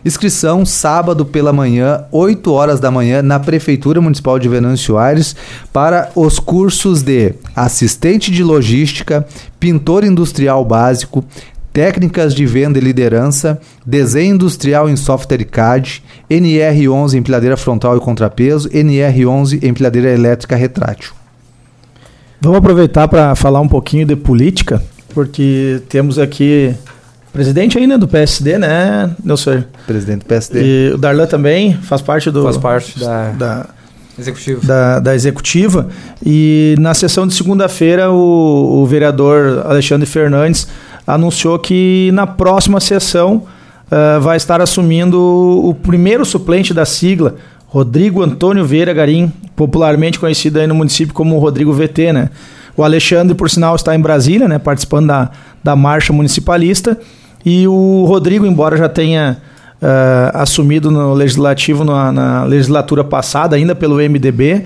Inscrição 0.02 0.64
sábado 0.64 1.26
pela 1.26 1.52
manhã, 1.52 2.04
8 2.10 2.50
horas 2.50 2.80
da 2.80 2.90
manhã, 2.90 3.20
na 3.20 3.38
Prefeitura 3.38 4.00
Municipal 4.00 4.38
de 4.38 4.48
Venâncio 4.48 4.96
Aires, 4.96 5.36
para 5.70 6.10
os 6.16 6.38
cursos 6.38 7.02
de 7.02 7.34
assistente 7.54 8.30
de 8.30 8.42
logística, 8.42 9.26
pintor 9.58 10.02
industrial 10.02 10.64
básico, 10.64 11.22
técnicas 11.72 12.34
de 12.34 12.44
venda 12.46 12.78
e 12.78 12.80
liderança, 12.80 13.60
desenho 13.84 14.34
industrial 14.34 14.88
em 14.88 14.96
software 14.96 15.44
CAD, 15.44 16.02
NR11 16.30 17.14
empilhadeira 17.14 17.56
frontal 17.56 17.96
e 17.96 18.00
contrapeso, 18.00 18.68
NR11 18.70 19.62
empilhadeira 19.62 20.10
elétrica 20.10 20.56
retrátil. 20.56 21.12
Vamos 22.40 22.58
aproveitar 22.58 23.06
para 23.06 23.34
falar 23.34 23.60
um 23.60 23.68
pouquinho 23.68 24.06
de 24.06 24.16
política, 24.16 24.82
porque 25.14 25.82
temos 25.88 26.18
aqui 26.18 26.74
presidente 27.32 27.78
ainda 27.78 27.98
do 27.98 28.08
PSD, 28.08 28.58
né, 28.58 29.14
Nelson? 29.22 29.62
Presidente 29.86 30.20
do 30.20 30.24
PSD. 30.24 30.62
E 30.62 30.92
o 30.94 30.98
Darlan 30.98 31.26
também 31.26 31.74
faz 31.74 32.00
parte 32.00 32.30
do 32.30 32.42
faz 32.42 32.56
parte 32.56 32.98
da, 32.98 33.30
da 33.32 33.66
executiva. 34.18 34.66
Da, 34.66 34.98
da, 34.98 35.14
executiva. 35.14 35.88
E 36.24 36.74
na 36.78 36.94
sessão 36.94 37.26
de 37.26 37.34
segunda-feira 37.34 38.10
o, 38.10 38.82
o 38.82 38.86
vereador 38.86 39.62
Alexandre 39.66 40.06
Fernandes 40.06 40.66
anunciou 41.14 41.58
que 41.58 42.10
na 42.12 42.26
próxima 42.26 42.80
sessão 42.80 43.44
uh, 43.90 44.20
vai 44.20 44.36
estar 44.36 44.60
assumindo 44.60 45.18
o 45.18 45.74
primeiro 45.74 46.24
suplente 46.24 46.72
da 46.72 46.84
sigla, 46.84 47.36
Rodrigo 47.66 48.22
Antônio 48.22 48.64
Vieira 48.64 48.92
Garim, 48.92 49.32
popularmente 49.54 50.18
conhecido 50.18 50.58
aí 50.58 50.66
no 50.66 50.74
município 50.74 51.14
como 51.14 51.38
Rodrigo 51.38 51.72
VT, 51.72 52.12
né? 52.12 52.30
O 52.76 52.82
Alexandre, 52.82 53.34
por 53.34 53.50
sinal, 53.50 53.76
está 53.76 53.94
em 53.94 54.00
Brasília, 54.00 54.48
né, 54.48 54.58
participando 54.58 55.08
da, 55.08 55.30
da 55.62 55.76
marcha 55.76 56.12
municipalista. 56.12 56.98
E 57.44 57.66
o 57.68 58.04
Rodrigo, 58.06 58.46
embora 58.46 58.76
já 58.76 58.88
tenha 58.88 59.38
uh, 59.82 60.30
assumido 60.34 60.90
no 60.90 61.12
legislativo 61.12 61.84
na, 61.84 62.12
na 62.12 62.44
legislatura 62.44 63.04
passada, 63.04 63.56
ainda 63.56 63.74
pelo 63.74 63.96
MDB, 63.96 64.64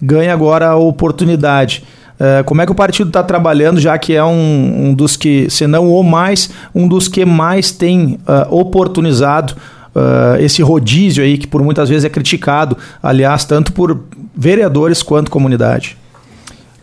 ganha 0.00 0.32
agora 0.32 0.68
a 0.68 0.76
oportunidade. 0.76 1.84
Uh, 2.18 2.42
como 2.44 2.62
é 2.62 2.66
que 2.66 2.72
o 2.72 2.74
partido 2.74 3.08
está 3.08 3.22
trabalhando, 3.22 3.78
já 3.78 3.98
que 3.98 4.14
é 4.14 4.24
um, 4.24 4.88
um, 4.88 4.94
dos 4.94 5.16
que, 5.16 5.48
se 5.50 5.66
não 5.66 5.90
o 5.90 6.02
mais, 6.02 6.50
um 6.74 6.88
dos 6.88 7.08
que 7.08 7.24
mais 7.24 7.70
tem 7.70 8.18
uh, 8.26 8.54
oportunizado 8.54 9.54
uh, 9.94 10.40
esse 10.40 10.62
rodízio 10.62 11.22
aí, 11.22 11.36
que 11.36 11.46
por 11.46 11.62
muitas 11.62 11.88
vezes 11.88 12.04
é 12.04 12.08
criticado, 12.08 12.76
aliás, 13.02 13.44
tanto 13.44 13.72
por 13.72 14.00
vereadores 14.34 15.02
quanto 15.02 15.30
comunidade? 15.30 15.96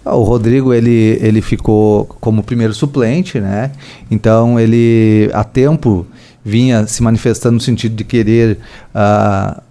Ah, 0.06 0.16
o 0.16 0.24
Rodrigo 0.24 0.74
ele, 0.74 1.18
ele 1.22 1.42
ficou 1.42 2.06
como 2.20 2.44
primeiro 2.44 2.74
suplente, 2.74 3.40
né? 3.40 3.72
Então 4.12 4.60
ele 4.60 5.30
há 5.34 5.44
tempo 5.44 6.06
vinha 6.44 6.86
se 6.86 7.02
manifestando 7.02 7.56
no 7.56 7.62
sentido 7.62 7.96
de 7.96 8.04
querer 8.04 8.58
uh, 8.94 9.62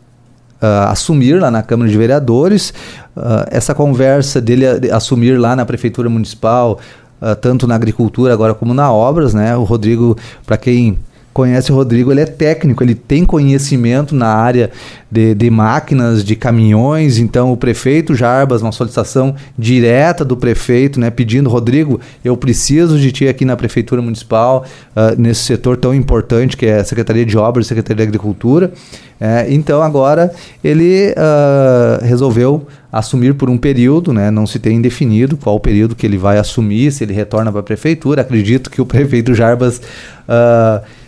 uh, 0.62 0.90
assumir 0.90 1.40
lá 1.40 1.50
na 1.50 1.62
Câmara 1.62 1.90
de 1.90 1.98
Vereadores. 1.98 2.72
Uh, 3.16 3.44
essa 3.50 3.74
conversa 3.74 4.40
dele 4.40 4.66
assumir 4.90 5.38
lá 5.38 5.56
na 5.56 5.66
Prefeitura 5.66 6.08
Municipal, 6.08 6.78
uh, 7.20 7.34
tanto 7.36 7.66
na 7.66 7.74
agricultura 7.74 8.32
agora 8.32 8.54
como 8.54 8.72
na 8.72 8.90
obras, 8.92 9.34
né? 9.34 9.56
O 9.56 9.64
Rodrigo, 9.64 10.16
para 10.46 10.56
quem 10.56 10.98
conhece 11.32 11.72
o 11.72 11.74
Rodrigo, 11.74 12.12
ele 12.12 12.20
é 12.20 12.26
técnico, 12.26 12.82
ele 12.82 12.94
tem 12.94 13.24
conhecimento 13.24 14.14
na 14.14 14.28
área 14.28 14.70
de, 15.10 15.34
de, 15.34 15.50
máquinas, 15.50 16.24
de 16.24 16.36
caminhões. 16.36 17.18
Então, 17.18 17.52
o 17.52 17.56
prefeito 17.56 18.14
Jarbas, 18.14 18.62
uma 18.62 18.72
solicitação 18.72 19.34
direta 19.58 20.24
do 20.24 20.36
prefeito, 20.36 21.00
né, 21.00 21.10
pedindo: 21.10 21.48
Rodrigo, 21.48 22.00
eu 22.24 22.36
preciso 22.36 22.98
de 22.98 23.10
ti 23.10 23.28
aqui 23.28 23.44
na 23.44 23.56
Prefeitura 23.56 24.02
Municipal, 24.02 24.64
uh, 24.94 25.20
nesse 25.20 25.42
setor 25.42 25.76
tão 25.76 25.94
importante 25.94 26.56
que 26.56 26.66
é 26.66 26.80
a 26.80 26.84
Secretaria 26.84 27.24
de 27.24 27.36
Obras 27.36 27.66
e 27.66 27.68
Secretaria 27.68 28.04
de 28.04 28.08
Agricultura. 28.08 28.72
É, 29.20 29.46
então, 29.50 29.80
agora 29.80 30.32
ele 30.64 31.12
uh, 31.12 32.04
resolveu 32.04 32.66
assumir 32.90 33.34
por 33.34 33.48
um 33.48 33.56
período, 33.56 34.12
né? 34.12 34.32
não 34.32 34.48
se 34.48 34.58
tem 34.58 34.82
definido 34.82 35.36
qual 35.36 35.54
o 35.54 35.60
período 35.60 35.94
que 35.94 36.04
ele 36.04 36.18
vai 36.18 36.38
assumir, 36.38 36.90
se 36.90 37.04
ele 37.04 37.12
retorna 37.12 37.52
para 37.52 37.60
a 37.60 37.62
Prefeitura. 37.62 38.22
Acredito 38.22 38.68
que 38.68 38.82
o 38.82 38.86
prefeito 38.86 39.32
Jarbas. 39.32 39.80
Uh, 40.28 41.01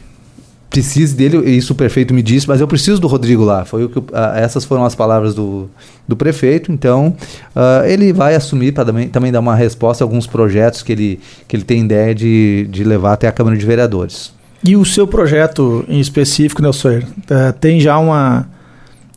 precise 0.75 1.15
dele, 1.15 1.39
isso 1.49 1.73
o 1.73 1.77
prefeito 1.77 2.13
me 2.13 2.21
disse, 2.21 2.49
mas 2.49 2.61
eu 2.61 2.67
preciso 2.67 3.01
do 3.01 3.07
Rodrigo 3.07 3.45
lá. 3.45 3.65
Foi 3.65 3.85
o 3.85 3.89
que, 3.89 3.99
uh, 4.01 4.05
essas 4.35 4.65
foram 4.65 4.85
as 4.85 4.95
palavras 4.95 5.33
do, 5.33 5.71
do 6.07 6.17
prefeito. 6.17 6.73
Então, 6.73 7.15
uh, 7.55 7.87
ele 7.87 8.13
vai 8.13 8.35
assumir 8.35 8.73
para 8.73 8.85
também, 8.85 9.09
também 9.09 9.31
dar 9.31 9.39
uma 9.39 9.55
resposta 9.55 10.03
a 10.03 10.05
alguns 10.05 10.27
projetos 10.27 10.83
que 10.83 10.91
ele, 10.91 11.21
que 11.47 11.55
ele 11.55 11.63
tem 11.63 11.85
ideia 11.85 12.13
de, 12.13 12.67
de 12.71 12.83
levar 12.83 13.13
até 13.13 13.29
a 13.29 13.33
Câmara 13.33 13.57
de 13.57 13.65
Vereadores. 13.65 14.33
E 14.65 14.75
o 14.75 14.85
seu 14.85 15.07
projeto 15.07 15.85
em 15.89 16.01
específico, 16.01 16.61
Nelson, 16.61 16.99
uh, 16.99 17.53
tem 17.61 17.79
já 17.79 17.97
uma, 17.97 18.49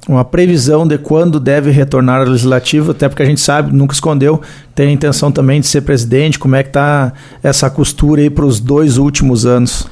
uma 0.08 0.24
previsão 0.24 0.86
de 0.86 1.00
quando 1.00 1.40
deve 1.40 1.72
retornar 1.72 2.22
ao 2.22 2.28
legislativo, 2.28 2.92
até 2.92 3.10
porque 3.10 3.24
a 3.24 3.26
gente 3.26 3.42
sabe, 3.42 3.76
nunca 3.76 3.96
escondeu, 3.96 4.40
tem 4.76 4.90
a 4.90 4.92
intenção 4.92 5.32
também 5.32 5.60
de 5.60 5.66
ser 5.66 5.82
presidente. 5.82 6.38
Como 6.38 6.56
é 6.56 6.62
que 6.62 6.70
está 6.70 7.14
essa 7.42 7.68
costura 7.68 8.22
aí 8.22 8.30
para 8.30 8.46
os 8.46 8.60
dois 8.60 9.00
últimos 9.00 9.44
anos? 9.44 9.88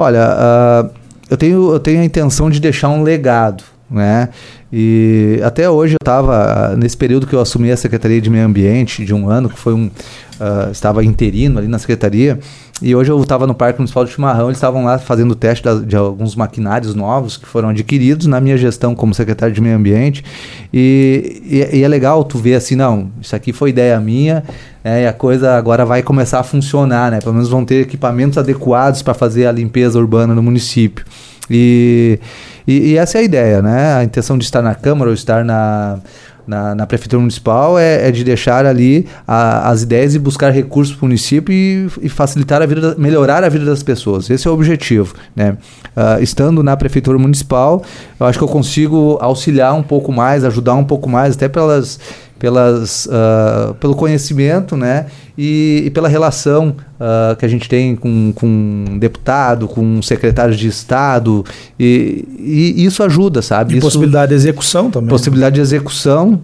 Olha, 0.00 0.28
uh, 0.30 0.90
eu, 1.28 1.36
tenho, 1.36 1.72
eu 1.72 1.80
tenho 1.80 2.00
a 2.00 2.04
intenção 2.04 2.48
de 2.48 2.60
deixar 2.60 2.88
um 2.88 3.02
legado, 3.02 3.64
né? 3.90 4.28
E 4.72 5.40
até 5.42 5.68
hoje 5.68 5.94
eu 5.94 5.98
estava, 6.00 6.76
nesse 6.76 6.96
período 6.96 7.26
que 7.26 7.34
eu 7.34 7.40
assumi 7.40 7.72
a 7.72 7.76
Secretaria 7.76 8.20
de 8.20 8.30
Meio 8.30 8.44
Ambiente, 8.44 9.04
de 9.04 9.12
um 9.12 9.28
ano, 9.28 9.48
que 9.48 9.58
foi 9.58 9.74
um. 9.74 9.86
Uh, 9.86 10.70
estava 10.70 11.04
interino 11.04 11.58
ali 11.58 11.66
na 11.66 11.80
Secretaria, 11.80 12.38
e 12.80 12.94
hoje 12.94 13.10
eu 13.10 13.20
estava 13.20 13.46
no 13.46 13.54
Parque 13.54 13.78
Municipal 13.80 14.04
de 14.04 14.12
Chimarrão, 14.12 14.46
eles 14.46 14.58
estavam 14.58 14.84
lá 14.84 14.98
fazendo 14.98 15.34
teste 15.34 15.66
de, 15.68 15.86
de 15.86 15.96
alguns 15.96 16.36
maquinários 16.36 16.94
novos 16.94 17.36
que 17.36 17.46
foram 17.46 17.70
adquiridos 17.70 18.26
na 18.26 18.40
minha 18.40 18.56
gestão 18.56 18.94
como 18.94 19.12
secretário 19.14 19.54
de 19.54 19.60
Meio 19.60 19.76
Ambiente. 19.76 20.24
E, 20.72 21.42
e, 21.44 21.78
e 21.78 21.82
é 21.82 21.88
legal 21.88 22.22
tu 22.24 22.38
ver 22.38 22.54
assim, 22.54 22.76
não, 22.76 23.10
isso 23.20 23.34
aqui 23.34 23.52
foi 23.52 23.70
ideia 23.70 23.98
minha, 24.00 24.44
é, 24.84 25.02
e 25.02 25.06
a 25.06 25.12
coisa 25.12 25.56
agora 25.56 25.84
vai 25.84 26.02
começar 26.02 26.38
a 26.38 26.42
funcionar, 26.44 27.10
né? 27.10 27.18
Pelo 27.20 27.34
menos 27.34 27.48
vão 27.48 27.64
ter 27.64 27.82
equipamentos 27.82 28.38
adequados 28.38 29.02
para 29.02 29.12
fazer 29.12 29.46
a 29.46 29.52
limpeza 29.52 29.98
urbana 29.98 30.34
no 30.34 30.42
município. 30.42 31.04
E, 31.50 32.20
e, 32.66 32.90
e, 32.90 32.96
essa 32.96 33.18
é 33.18 33.20
a 33.22 33.24
ideia, 33.24 33.62
né? 33.62 33.94
A 33.96 34.04
intenção 34.04 34.38
de 34.38 34.44
estar 34.44 34.62
na 34.62 34.74
Câmara 34.74 35.10
ou 35.10 35.14
estar 35.14 35.44
na, 35.44 35.98
na, 36.48 36.74
na 36.74 36.86
Prefeitura 36.86 37.20
Municipal 37.20 37.78
é, 37.78 38.08
é 38.08 38.10
de 38.10 38.24
deixar 38.24 38.64
ali 38.64 39.06
a, 39.26 39.68
as 39.68 39.82
ideias 39.82 40.14
e 40.14 40.18
buscar 40.18 40.50
recursos 40.50 40.96
para 40.96 41.04
o 41.04 41.06
município 41.06 41.52
e, 41.52 41.88
e, 42.02 42.08
facilitar 42.08 42.62
a 42.62 42.66
vida, 42.66 42.94
melhorar 42.96 43.44
a 43.44 43.48
vida 43.50 43.66
das 43.66 43.82
pessoas. 43.82 44.30
Esse 44.30 44.48
é 44.48 44.50
o 44.50 44.54
objetivo. 44.54 45.14
Né? 45.36 45.58
Uh, 45.94 46.22
estando 46.22 46.62
na 46.62 46.76
Prefeitura 46.76 47.18
Municipal, 47.18 47.82
eu 48.18 48.26
acho 48.26 48.38
que 48.38 48.44
eu 48.44 48.48
consigo 48.48 49.18
auxiliar 49.20 49.74
um 49.74 49.82
pouco 49.82 50.10
mais, 50.10 50.42
ajudar 50.42 50.74
um 50.74 50.84
pouco 50.84 51.08
mais, 51.08 51.36
até 51.36 51.48
pelas 51.48 52.00
pelas, 52.38 53.06
uh, 53.06 53.74
pelo 53.74 53.94
conhecimento 53.94 54.76
né, 54.76 55.06
e, 55.36 55.82
e 55.86 55.90
pela 55.90 56.08
relação 56.08 56.76
uh, 57.00 57.36
que 57.36 57.44
a 57.44 57.48
gente 57.48 57.68
tem 57.68 57.96
com, 57.96 58.32
com 58.34 58.98
deputado, 58.98 59.66
com 59.66 60.00
secretário 60.00 60.54
de 60.54 60.68
Estado, 60.68 61.44
e, 61.78 62.24
e 62.38 62.84
isso 62.84 63.02
ajuda, 63.02 63.42
sabe? 63.42 63.74
E 63.74 63.78
isso, 63.78 63.86
possibilidade 63.86 64.30
de 64.30 64.34
execução 64.34 64.90
também. 64.90 65.08
Possibilidade 65.08 65.56
de 65.56 65.60
execução. 65.60 66.40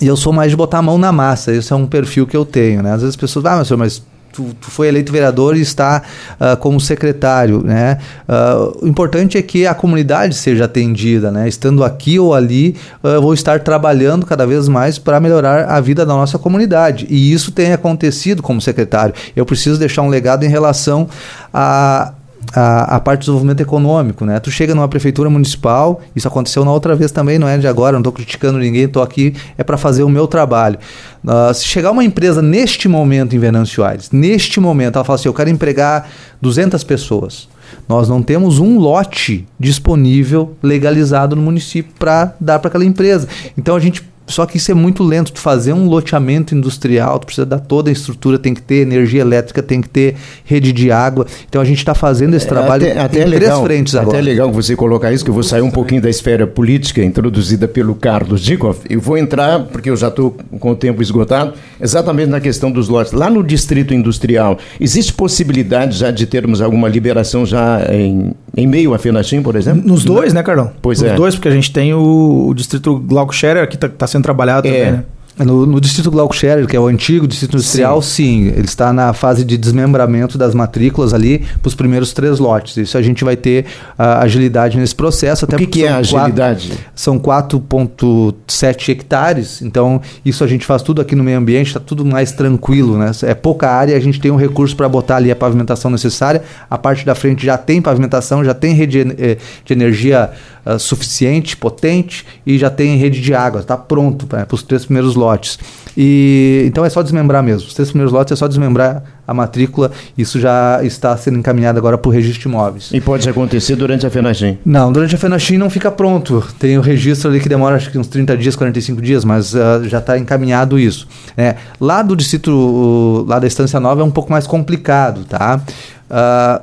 E 0.00 0.06
eu 0.06 0.16
sou 0.16 0.32
mais 0.32 0.50
de 0.50 0.56
botar 0.56 0.78
a 0.78 0.82
mão 0.82 0.96
na 0.96 1.10
massa, 1.10 1.52
esse 1.52 1.72
é 1.72 1.76
um 1.76 1.86
perfil 1.86 2.26
que 2.26 2.36
eu 2.36 2.44
tenho. 2.44 2.82
Né? 2.82 2.90
Às 2.92 3.00
vezes 3.02 3.10
as 3.10 3.16
pessoas, 3.16 3.44
ah, 3.46 3.56
mas, 3.56 3.68
senhor, 3.68 3.78
mas 3.78 4.02
tu, 4.32 4.54
tu 4.60 4.70
foi 4.70 4.88
eleito 4.88 5.12
vereador 5.12 5.56
e 5.56 5.60
está 5.60 6.02
uh, 6.40 6.56
como 6.58 6.80
secretário, 6.80 7.62
né? 7.62 7.98
Uh, 8.28 8.84
o 8.84 8.88
importante 8.88 9.36
é 9.36 9.42
que 9.42 9.66
a 9.66 9.74
comunidade 9.74 10.34
seja 10.34 10.64
atendida, 10.64 11.30
né? 11.30 11.48
Estando 11.48 11.82
aqui 11.84 12.18
ou 12.18 12.34
ali, 12.34 12.76
uh, 13.02 13.08
eu 13.08 13.22
vou 13.22 13.34
estar 13.34 13.60
trabalhando 13.60 14.26
cada 14.26 14.46
vez 14.46 14.68
mais 14.68 14.98
para 14.98 15.20
melhorar 15.20 15.66
a 15.68 15.80
vida 15.80 16.04
da 16.04 16.14
nossa 16.14 16.38
comunidade. 16.38 17.06
E 17.08 17.32
isso 17.32 17.52
tem 17.52 17.72
acontecido 17.72 18.42
como 18.42 18.60
secretário. 18.60 19.14
Eu 19.34 19.44
preciso 19.46 19.78
deixar 19.78 20.02
um 20.02 20.08
legado 20.08 20.44
em 20.44 20.48
relação 20.48 21.08
a 21.52 22.12
a, 22.54 22.96
a, 22.96 23.00
parte 23.00 23.20
do 23.20 23.22
desenvolvimento 23.22 23.60
econômico, 23.60 24.24
né? 24.24 24.38
Tu 24.40 24.50
chega 24.50 24.74
numa 24.74 24.88
prefeitura 24.88 25.28
municipal, 25.28 26.00
isso 26.14 26.26
aconteceu 26.26 26.64
na 26.64 26.72
outra 26.72 26.94
vez 26.94 27.12
também, 27.12 27.38
não 27.38 27.48
é 27.48 27.58
de 27.58 27.66
agora, 27.66 27.92
não 27.92 28.00
estou 28.00 28.12
criticando 28.12 28.58
ninguém, 28.58 28.84
estou 28.84 29.02
aqui 29.02 29.34
é 29.56 29.64
para 29.64 29.76
fazer 29.76 30.02
o 30.02 30.08
meu 30.08 30.26
trabalho. 30.26 30.78
Uh, 31.24 31.52
se 31.52 31.64
chegar 31.64 31.90
uma 31.90 32.04
empresa 32.04 32.40
neste 32.40 32.88
momento 32.88 33.34
em 33.34 33.38
Venâncio 33.38 33.84
Aires, 33.84 34.10
neste 34.10 34.60
momento, 34.60 34.96
ela 34.96 35.04
fala 35.04 35.18
assim, 35.18 35.28
eu 35.28 35.34
quero 35.34 35.50
empregar 35.50 36.08
200 36.40 36.82
pessoas. 36.84 37.48
Nós 37.88 38.08
não 38.08 38.22
temos 38.22 38.58
um 38.58 38.78
lote 38.78 39.46
disponível 39.58 40.56
legalizado 40.62 41.36
no 41.36 41.42
município 41.42 41.92
para 41.98 42.34
dar 42.40 42.58
para 42.58 42.68
aquela 42.68 42.84
empresa. 42.84 43.28
Então 43.56 43.76
a 43.76 43.80
gente 43.80 44.02
só 44.28 44.46
que 44.46 44.56
isso 44.56 44.70
é 44.70 44.74
muito 44.74 45.02
lento. 45.02 45.32
Tu 45.32 45.40
fazer 45.40 45.72
um 45.72 45.88
loteamento 45.88 46.54
industrial, 46.54 47.18
tu 47.18 47.26
precisa 47.26 47.46
dar 47.46 47.58
toda 47.58 47.90
a 47.90 47.92
estrutura, 47.92 48.38
tem 48.38 48.54
que 48.54 48.62
ter 48.62 48.76
energia 48.76 49.20
elétrica, 49.20 49.62
tem 49.62 49.80
que 49.80 49.88
ter 49.88 50.14
rede 50.44 50.72
de 50.72 50.92
água. 50.92 51.26
Então 51.48 51.60
a 51.60 51.64
gente 51.64 51.78
está 51.78 51.94
fazendo 51.94 52.34
esse 52.34 52.46
é, 52.46 52.48
trabalho 52.48 52.86
até, 52.86 53.00
até 53.00 53.18
em 53.18 53.22
é 53.22 53.24
três 53.24 53.40
legal, 53.42 53.64
frentes 53.64 53.94
agora. 53.94 54.18
Até 54.18 54.18
é 54.18 54.22
legal 54.22 54.52
você 54.52 54.76
colocar 54.76 55.12
isso, 55.12 55.24
que 55.24 55.30
eu 55.30 55.34
vou 55.34 55.42
sair 55.42 55.62
um 55.62 55.70
pouquinho 55.70 56.02
da 56.02 56.10
esfera 56.10 56.46
política 56.46 57.02
introduzida 57.02 57.66
pelo 57.66 57.94
Carlos 57.94 58.40
Dikoff. 58.40 58.80
Eu 58.88 59.00
vou 59.00 59.16
entrar, 59.16 59.60
porque 59.64 59.90
eu 59.90 59.96
já 59.96 60.08
estou 60.08 60.36
com 60.60 60.70
o 60.70 60.76
tempo 60.76 61.02
esgotado, 61.02 61.54
exatamente 61.80 62.28
na 62.28 62.40
questão 62.40 62.70
dos 62.70 62.88
lotes. 62.88 63.12
Lá 63.12 63.30
no 63.30 63.42
distrito 63.42 63.94
industrial, 63.94 64.58
existe 64.78 65.12
possibilidade 65.12 65.96
já 65.96 66.10
de 66.10 66.26
termos 66.26 66.60
alguma 66.60 66.88
liberação 66.88 67.46
já 67.46 67.82
em, 67.92 68.32
em 68.58 68.66
meio 68.66 68.92
a 68.94 68.98
Fenachim, 68.98 69.40
por 69.42 69.54
exemplo? 69.56 69.86
Nos 69.86 70.04
dois, 70.04 70.32
né, 70.34 70.42
Carlão? 70.42 70.72
Pois 70.82 71.00
Nos 71.00 71.12
é. 71.12 71.14
dois, 71.14 71.34
porque 71.34 71.48
a 71.48 71.52
gente 71.52 71.72
tem 71.72 71.94
o, 71.94 72.46
o 72.48 72.54
distrito 72.54 72.98
Glauco 72.98 73.32
Scherer, 73.32 73.68
que 73.68 73.76
está 73.76 73.88
tá 73.88 74.06
sendo 74.06 74.22
trabalhado 74.24 74.66
É. 74.66 74.70
também, 74.70 74.92
né? 74.92 75.04
No, 75.44 75.64
no 75.64 75.80
distrito 75.80 76.10
Glauco 76.10 76.34
Scherer, 76.34 76.66
que 76.66 76.76
é 76.76 76.80
o 76.80 76.86
antigo 76.86 77.26
distrito 77.26 77.54
industrial, 77.54 78.02
sim. 78.02 78.48
ele 78.48 78.64
está 78.64 78.92
na 78.92 79.12
fase 79.12 79.44
de 79.44 79.56
desmembramento 79.56 80.36
das 80.36 80.54
matrículas 80.54 81.14
ali 81.14 81.38
para 81.60 81.68
os 81.68 81.74
primeiros 81.74 82.12
três 82.12 82.38
lotes. 82.38 82.76
Isso 82.76 82.98
a 82.98 83.02
gente 83.02 83.24
vai 83.24 83.36
ter 83.36 83.66
ah, 83.96 84.20
agilidade 84.20 84.76
nesse 84.76 84.94
processo. 84.94 85.44
Até 85.44 85.56
O 85.56 85.58
que, 85.58 85.66
porque 85.66 85.80
que 85.80 85.86
é 85.86 86.04
são 86.04 86.18
agilidade? 86.18 86.68
Quatro, 86.68 86.84
são 86.94 87.18
4,7 87.18 88.88
hectares, 88.90 89.62
então 89.62 90.00
isso 90.24 90.42
a 90.42 90.46
gente 90.46 90.66
faz 90.66 90.82
tudo 90.82 91.00
aqui 91.00 91.14
no 91.14 91.22
meio 91.22 91.38
ambiente, 91.38 91.68
está 91.68 91.80
tudo 91.80 92.04
mais 92.04 92.32
tranquilo. 92.32 92.98
Né? 92.98 93.10
É 93.22 93.34
pouca 93.34 93.70
área, 93.70 93.96
a 93.96 94.00
gente 94.00 94.20
tem 94.20 94.30
um 94.30 94.36
recurso 94.36 94.74
para 94.76 94.88
botar 94.88 95.16
ali 95.16 95.30
a 95.30 95.36
pavimentação 95.36 95.90
necessária. 95.90 96.42
A 96.68 96.76
parte 96.76 97.06
da 97.06 97.14
frente 97.14 97.46
já 97.46 97.56
tem 97.56 97.80
pavimentação, 97.80 98.44
já 98.44 98.54
tem 98.54 98.74
rede 98.74 99.04
de, 99.04 99.14
eh, 99.18 99.36
de 99.64 99.72
energia 99.72 100.30
uh, 100.64 100.78
suficiente, 100.78 101.56
potente 101.56 102.24
e 102.46 102.58
já 102.58 102.70
tem 102.70 102.96
rede 102.96 103.20
de 103.20 103.34
água, 103.34 103.60
está 103.60 103.76
pronto 103.76 104.26
para 104.26 104.46
os 104.52 104.62
três 104.62 104.84
primeiros 104.84 105.14
lotes. 105.14 105.58
E 105.96 106.62
então 106.66 106.84
é 106.84 106.90
só 106.90 107.02
desmembrar 107.02 107.42
mesmo. 107.42 107.66
Os 107.66 107.74
três 107.74 107.88
primeiros 107.88 108.12
lotes 108.12 108.32
é 108.32 108.36
só 108.36 108.46
desmembrar 108.46 109.02
a 109.26 109.34
matrícula. 109.34 109.90
Isso 110.16 110.38
já 110.40 110.80
está 110.82 111.16
sendo 111.16 111.38
encaminhado 111.38 111.76
agora 111.76 111.98
para 111.98 112.08
o 112.08 112.12
registro 112.12 112.42
de 112.42 112.48
imóveis. 112.48 112.90
E 112.92 113.00
pode 113.00 113.28
acontecer 113.28 113.76
durante 113.76 114.06
a 114.06 114.10
Fenachim? 114.10 114.56
Não, 114.64 114.92
durante 114.92 115.14
a 115.16 115.18
Fenachim 115.18 115.58
não 115.58 115.68
fica 115.68 115.90
pronto. 115.90 116.42
Tem 116.58 116.78
o 116.78 116.80
registro 116.80 117.28
ali 117.28 117.40
que 117.40 117.48
demora 117.48 117.76
acho 117.76 117.90
que 117.90 117.98
uns 117.98 118.06
30 118.06 118.36
dias, 118.36 118.54
45 118.54 119.02
dias, 119.02 119.24
mas 119.24 119.54
uh, 119.54 119.84
já 119.84 119.98
está 119.98 120.16
encaminhado 120.16 120.78
isso. 120.78 121.08
É, 121.36 121.56
lá 121.80 122.00
do 122.00 122.14
distrito, 122.14 123.24
lá 123.28 123.38
da 123.38 123.46
Estância 123.46 123.80
Nova 123.80 124.00
é 124.00 124.04
um 124.04 124.10
pouco 124.10 124.30
mais 124.30 124.46
complicado, 124.46 125.24
tá? 125.24 125.60
Uh, 126.08 126.62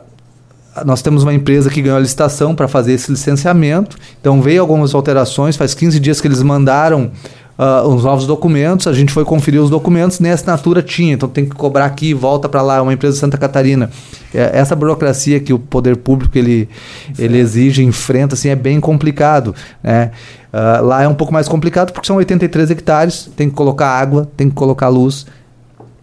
nós 0.84 1.02
temos 1.02 1.24
uma 1.24 1.34
empresa 1.34 1.70
que 1.70 1.82
ganhou 1.82 1.98
a 1.98 2.02
licitação 2.02 2.56
para 2.56 2.68
fazer 2.68 2.94
esse 2.94 3.12
licenciamento. 3.12 3.98
Então 4.20 4.42
veio 4.42 4.62
algumas 4.62 4.94
alterações, 4.94 5.56
faz 5.56 5.74
15 5.74 6.00
dias 6.00 6.20
que 6.20 6.28
eles 6.28 6.42
mandaram 6.42 7.12
uh, 7.58 7.88
os 7.88 8.04
novos 8.04 8.28
documentos, 8.28 8.88
a 8.88 8.94
gente 8.94 9.12
foi 9.12 9.26
conferir 9.26 9.62
os 9.62 9.70
documentos, 9.70 10.20
nem 10.20 10.32
assinatura 10.32 10.82
tinha, 10.82 11.14
então 11.14 11.28
tem 11.28 11.46
que 11.46 11.56
cobrar 11.56 11.86
aqui, 11.86 12.14
volta 12.14 12.48
para 12.48 12.62
lá, 12.62 12.78
é 12.78 12.82
uma 12.82 12.94
empresa 12.94 13.14
de 13.14 13.20
Santa 13.20 13.38
Catarina. 13.38 13.90
É, 14.34 14.52
essa 14.54 14.76
burocracia 14.76 15.40
que 15.40 15.54
o 15.54 15.60
poder 15.60 15.98
público 15.98 16.38
ele, 16.38 16.70
ele 17.18 17.38
exige, 17.38 17.84
enfrenta, 17.84 18.36
assim, 18.36 18.50
é 18.50 18.56
bem 18.56 18.80
complicado. 18.80 19.56
Né? 19.82 20.12
Uh, 20.54 20.86
lá 20.86 21.04
é 21.04 21.08
um 21.08 21.16
pouco 21.16 21.34
mais 21.34 21.48
complicado 21.48 21.92
porque 21.92 22.08
são 22.08 22.18
83 22.18 22.72
hectares, 22.72 23.30
tem 23.36 23.50
que 23.50 23.56
colocar 23.56 23.90
água, 23.90 24.30
tem 24.38 24.50
que 24.50 24.56
colocar 24.56 24.88
luz, 24.88 25.26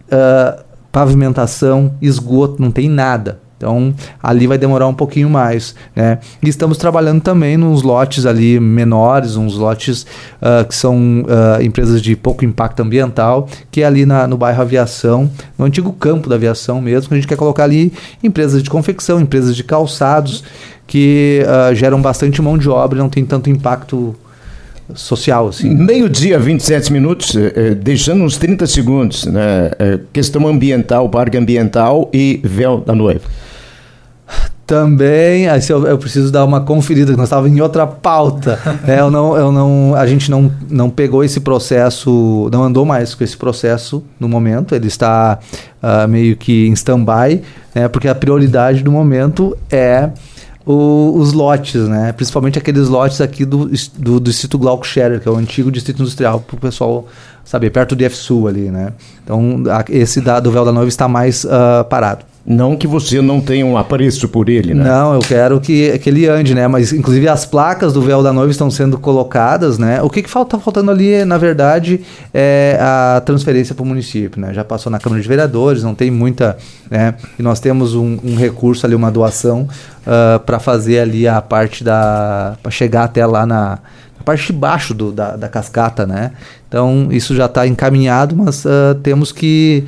uh, 0.07 0.63
pavimentação, 0.91 1.93
esgoto, 2.01 2.61
não 2.61 2.69
tem 2.71 2.87
nada. 2.87 3.42
Então, 3.63 3.95
ali 4.21 4.45
vai 4.45 4.57
demorar 4.57 4.87
um 4.87 4.93
pouquinho 4.93 5.29
mais, 5.29 5.73
né? 5.95 6.19
E 6.41 6.49
estamos 6.49 6.77
trabalhando 6.77 7.21
também 7.21 7.55
nos 7.55 7.81
lotes 7.81 8.25
ali 8.25 8.59
menores, 8.59 9.37
uns 9.37 9.55
lotes 9.55 10.05
uh, 10.41 10.67
que 10.67 10.75
são 10.75 11.21
uh, 11.21 11.63
empresas 11.63 12.01
de 12.01 12.13
pouco 12.13 12.43
impacto 12.43 12.81
ambiental, 12.81 13.47
que 13.71 13.81
é 13.81 13.85
ali 13.85 14.05
na, 14.05 14.27
no 14.27 14.37
bairro 14.37 14.61
Aviação, 14.61 15.31
no 15.57 15.65
antigo 15.65 15.93
campo 15.93 16.27
da 16.27 16.35
aviação 16.35 16.81
mesmo, 16.81 17.07
que 17.07 17.13
a 17.13 17.17
gente 17.17 17.27
quer 17.27 17.37
colocar 17.37 17.63
ali 17.63 17.93
empresas 18.21 18.61
de 18.61 18.69
confecção, 18.69 19.21
empresas 19.21 19.55
de 19.55 19.63
calçados, 19.63 20.43
que 20.85 21.45
uh, 21.45 21.73
geram 21.73 22.01
bastante 22.01 22.41
mão 22.41 22.57
de 22.57 22.69
obra 22.69 22.99
e 22.99 23.01
não 23.01 23.09
tem 23.09 23.23
tanto 23.23 23.49
impacto 23.49 24.13
social. 24.93 25.47
Assim. 25.47 25.73
Meio-dia, 25.73 26.39
27 26.39 26.91
minutos, 26.91 27.35
eh, 27.35 27.75
deixando 27.75 28.23
uns 28.23 28.37
30 28.37 28.67
segundos, 28.67 29.25
né? 29.25 29.71
Eh, 29.79 29.99
questão 30.11 30.47
ambiental, 30.47 31.07
parque 31.09 31.37
ambiental 31.37 32.09
e 32.13 32.39
véu 32.43 32.79
da 32.79 32.93
noiva. 32.93 33.21
Também, 34.65 35.49
aí 35.49 35.59
eu, 35.67 35.85
eu, 35.85 35.97
preciso 35.97 36.31
dar 36.31 36.45
uma 36.45 36.61
conferida, 36.61 37.11
nós 37.17 37.25
estávamos 37.25 37.55
em 37.55 37.59
outra 37.59 37.85
pauta. 37.85 38.57
né? 38.87 38.97
eu 39.01 39.11
não, 39.11 39.35
eu 39.35 39.51
não, 39.51 39.93
a 39.93 40.07
gente 40.07 40.31
não, 40.31 40.49
não 40.69 40.89
pegou 40.89 41.21
esse 41.21 41.41
processo, 41.41 42.49
não 42.49 42.63
andou 42.63 42.85
mais 42.85 43.13
com 43.13 43.25
esse 43.25 43.35
processo 43.35 44.01
no 44.17 44.29
momento, 44.29 44.73
ele 44.73 44.87
está 44.87 45.37
uh, 45.81 46.07
meio 46.07 46.37
que 46.37 46.67
em 46.67 46.73
stand-by, 46.73 47.41
né? 47.75 47.89
porque 47.89 48.07
a 48.07 48.15
prioridade 48.15 48.83
do 48.83 48.91
momento 48.91 49.57
é 49.69 50.09
o, 50.65 51.13
os 51.17 51.33
lotes, 51.33 51.89
né? 51.89 52.13
principalmente 52.13 52.57
aqueles 52.57 52.87
lotes 52.87 53.19
aqui 53.19 53.43
do, 53.43 53.69
do, 53.97 54.17
do 54.17 54.29
Distrito 54.31 54.57
Glauco 54.57 54.87
Scherer, 54.87 55.19
que 55.19 55.27
é 55.27 55.31
o 55.31 55.35
antigo 55.35 55.69
Distrito 55.69 56.01
Industrial, 56.01 56.39
para 56.39 56.55
o 56.55 56.59
pessoal 56.59 57.05
saber, 57.43 57.69
perto 57.69 57.97
do 57.97 58.09
Sul 58.11 58.47
ali. 58.47 58.71
Né? 58.71 58.93
Então, 59.25 59.61
a, 59.69 59.83
esse 59.89 60.21
da, 60.21 60.39
do 60.39 60.49
Véu 60.51 60.63
da 60.63 60.71
Noiva 60.71 60.87
está 60.87 61.09
mais 61.09 61.43
uh, 61.43 61.83
parado. 61.89 62.23
Não 62.45 62.75
que 62.75 62.85
você 62.85 63.21
não 63.21 63.39
tenha 63.39 63.65
um 63.65 63.77
apreço 63.77 64.27
por 64.27 64.49
ele, 64.49 64.73
né? 64.73 64.83
Não, 64.83 65.13
eu 65.13 65.21
quero 65.21 65.61
que, 65.61 65.97
que 65.99 66.09
ele 66.09 66.27
ande, 66.27 66.53
né? 66.53 66.67
Mas, 66.67 66.91
inclusive, 66.91 67.25
as 67.29 67.45
placas 67.45 67.93
do 67.93 68.01
véu 68.01 68.21
da 68.21 68.33
noiva 68.33 68.51
estão 68.51 68.69
sendo 68.69 68.97
colocadas, 68.97 69.77
né? 69.77 70.01
O 70.01 70.09
que 70.09 70.19
está 70.19 70.29
falta, 70.29 70.59
faltando 70.59 70.91
ali, 70.91 71.23
na 71.23 71.37
verdade, 71.37 72.01
é 72.33 72.77
a 72.81 73.21
transferência 73.25 73.73
para 73.73 73.83
o 73.83 73.85
município, 73.85 74.41
né? 74.41 74.53
Já 74.53 74.61
passou 74.61 74.91
na 74.91 74.99
Câmara 74.99 75.21
de 75.21 75.27
Vereadores, 75.27 75.83
não 75.83 75.95
tem 75.95 76.11
muita, 76.11 76.57
né? 76.91 77.15
E 77.39 77.41
nós 77.41 77.61
temos 77.61 77.95
um, 77.95 78.19
um 78.21 78.35
recurso 78.35 78.85
ali, 78.85 78.93
uma 78.93 79.09
doação 79.09 79.61
uh, 80.05 80.37
para 80.41 80.59
fazer 80.59 80.99
ali 80.99 81.25
a 81.25 81.41
parte 81.41 81.81
da... 81.81 82.57
para 82.61 82.71
chegar 82.71 83.05
até 83.05 83.25
lá 83.25 83.45
na, 83.45 83.79
na 84.17 84.23
parte 84.25 84.47
de 84.47 84.53
baixo 84.53 84.93
do, 84.93 85.13
da, 85.13 85.37
da 85.37 85.47
cascata, 85.47 86.05
né? 86.05 86.33
Então, 86.67 87.07
isso 87.09 87.33
já 87.33 87.45
está 87.45 87.65
encaminhado, 87.65 88.35
mas 88.35 88.65
uh, 88.65 88.95
temos 89.01 89.31
que 89.31 89.85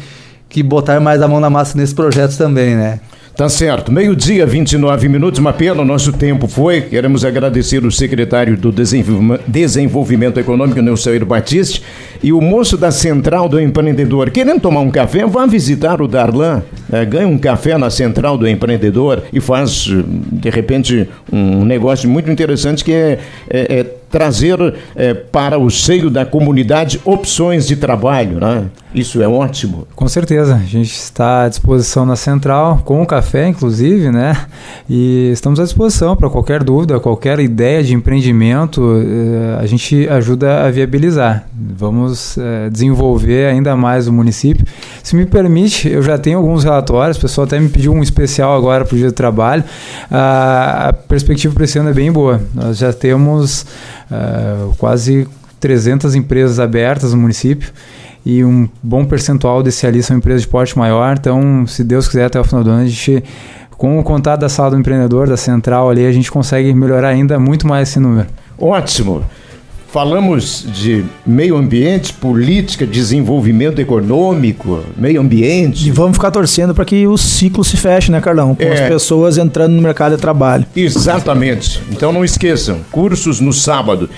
que 0.49 0.63
botar 0.63 0.99
mais 0.99 1.21
a 1.21 1.27
mão 1.27 1.39
na 1.39 1.49
massa 1.49 1.77
nesse 1.77 1.93
projeto 1.93 2.37
também, 2.37 2.75
né? 2.75 2.99
Tá 3.35 3.49
certo. 3.49 3.91
Meio-dia, 3.91 4.45
29 4.45 5.09
minutos. 5.09 5.41
Uma 5.41 5.51
pena, 5.51 5.81
o 5.81 5.85
nosso 5.85 6.13
tempo 6.13 6.47
foi. 6.47 6.79
Queremos 6.79 7.25
agradecer 7.25 7.85
o 7.85 7.91
secretário 7.91 8.55
do 8.55 8.71
Desenvolvimento 8.71 10.39
Econômico, 10.39 10.81
Neucelio 10.81 11.25
Batiste, 11.25 11.83
e 12.23 12.31
o 12.31 12.39
moço 12.39 12.77
da 12.77 12.91
Central 12.91 13.49
do 13.49 13.59
Empreendedor. 13.59 14.29
Querendo 14.29 14.61
tomar 14.61 14.79
um 14.79 14.89
café, 14.89 15.25
vá 15.25 15.45
visitar 15.45 16.01
o 16.01 16.07
Darlan. 16.07 16.63
É, 16.89 17.03
ganha 17.03 17.27
um 17.27 17.37
café 17.37 17.77
na 17.77 17.89
Central 17.89 18.37
do 18.37 18.47
Empreendedor 18.47 19.23
e 19.33 19.41
faz, 19.41 19.89
de 20.31 20.49
repente, 20.49 21.09
um 21.29 21.65
negócio 21.65 22.09
muito 22.09 22.31
interessante 22.31 22.85
que 22.85 22.93
é, 22.93 23.19
é, 23.49 23.79
é 23.79 23.83
trazer 24.09 24.57
eh, 24.95 25.13
para 25.13 25.59
o 25.59 25.69
seio 25.69 26.09
da 26.09 26.25
comunidade 26.25 27.01
opções 27.03 27.67
de 27.67 27.75
trabalho, 27.75 28.39
né? 28.39 28.63
Isso 28.95 29.21
é 29.21 29.27
ótimo. 29.27 29.85
Com 29.93 30.07
certeza, 30.07 30.55
a 30.55 30.59
gente 30.59 30.91
está 30.91 31.43
à 31.43 31.49
disposição 31.49 32.05
na 32.05 32.15
central, 32.15 32.81
com 32.85 33.01
o 33.01 33.05
café, 33.05 33.47
inclusive, 33.47 34.09
né? 34.09 34.45
E 34.89 35.31
estamos 35.33 35.59
à 35.59 35.63
disposição 35.63 36.15
para 36.15 36.29
qualquer 36.29 36.63
dúvida, 36.63 36.97
qualquer 36.99 37.39
ideia 37.41 37.83
de 37.83 37.93
empreendimento, 37.93 38.81
eh, 39.01 39.61
a 39.61 39.65
gente 39.65 40.07
ajuda 40.07 40.65
a 40.65 40.71
viabilizar. 40.71 41.45
Vamos 41.53 42.37
eh, 42.37 42.69
desenvolver 42.69 43.47
ainda 43.47 43.75
mais 43.75 44.07
o 44.07 44.13
município. 44.13 44.65
Se 45.03 45.13
me 45.13 45.25
permite, 45.25 45.89
eu 45.89 46.01
já 46.01 46.17
tenho 46.17 46.37
alguns 46.37 46.63
relatórios, 46.63 47.17
o 47.17 47.21
pessoal 47.21 47.45
até 47.45 47.59
me 47.59 47.67
pediu 47.67 47.91
um 47.91 48.01
especial 48.01 48.55
agora 48.55 48.85
para 48.85 48.95
o 48.95 48.97
dia 48.97 49.07
do 49.07 49.13
trabalho. 49.13 49.63
A 50.09 50.95
perspectiva 51.07 51.53
para 51.53 51.65
esse 51.65 51.77
ano 51.77 51.89
é 51.89 51.93
bem 51.93 52.11
boa. 52.11 52.41
Nós 52.53 52.77
já 52.77 52.93
temos 52.93 53.65
uh, 54.09 54.73
quase 54.77 55.27
300 55.59 56.15
empresas 56.15 56.59
abertas 56.59 57.13
no 57.13 57.19
município 57.19 57.73
e 58.25 58.43
um 58.43 58.67
bom 58.81 59.05
percentual 59.05 59.61
desse 59.61 59.85
ali 59.85 60.01
são 60.01 60.17
empresas 60.17 60.41
de 60.41 60.47
porte 60.47 60.77
maior. 60.77 61.15
Então, 61.19 61.67
se 61.67 61.83
Deus 61.83 62.07
quiser, 62.07 62.25
até 62.25 62.39
o 62.39 62.43
final 62.43 62.63
do 62.63 62.71
ano, 62.71 62.83
a 62.83 62.87
gente, 62.87 63.23
com 63.77 63.99
o 63.99 64.03
contato 64.03 64.39
da 64.39 64.49
sala 64.49 64.71
do 64.71 64.77
empreendedor, 64.77 65.27
da 65.27 65.37
central 65.37 65.89
ali, 65.89 66.05
a 66.05 66.11
gente 66.11 66.31
consegue 66.31 66.73
melhorar 66.73 67.09
ainda 67.09 67.37
muito 67.37 67.67
mais 67.67 67.89
esse 67.89 67.99
número. 67.99 68.27
Ótimo. 68.57 69.23
Falamos 69.95 70.65
de 70.73 71.05
meio 71.25 71.55
ambiente, 71.55 72.11
política, 72.11 72.85
desenvolvimento 72.85 73.79
econômico, 73.79 74.83
meio 74.97 75.21
ambiente. 75.21 75.87
E 75.87 75.91
vamos 75.91 76.17
ficar 76.17 76.31
torcendo 76.31 76.75
para 76.75 76.83
que 76.83 77.07
o 77.07 77.17
ciclo 77.17 77.63
se 77.63 77.77
feche, 77.77 78.11
né, 78.11 78.19
Carlão? 78.19 78.55
Com 78.55 78.63
é. 78.63 78.73
as 78.73 78.89
pessoas 78.89 79.37
entrando 79.37 79.71
no 79.71 79.81
mercado 79.81 80.17
de 80.17 80.21
trabalho. 80.21 80.65
Exatamente. 80.75 81.81
Então 81.89 82.11
não 82.11 82.25
esqueçam, 82.25 82.79
cursos 82.91 83.39
no 83.39 83.53
sábado. 83.53 84.09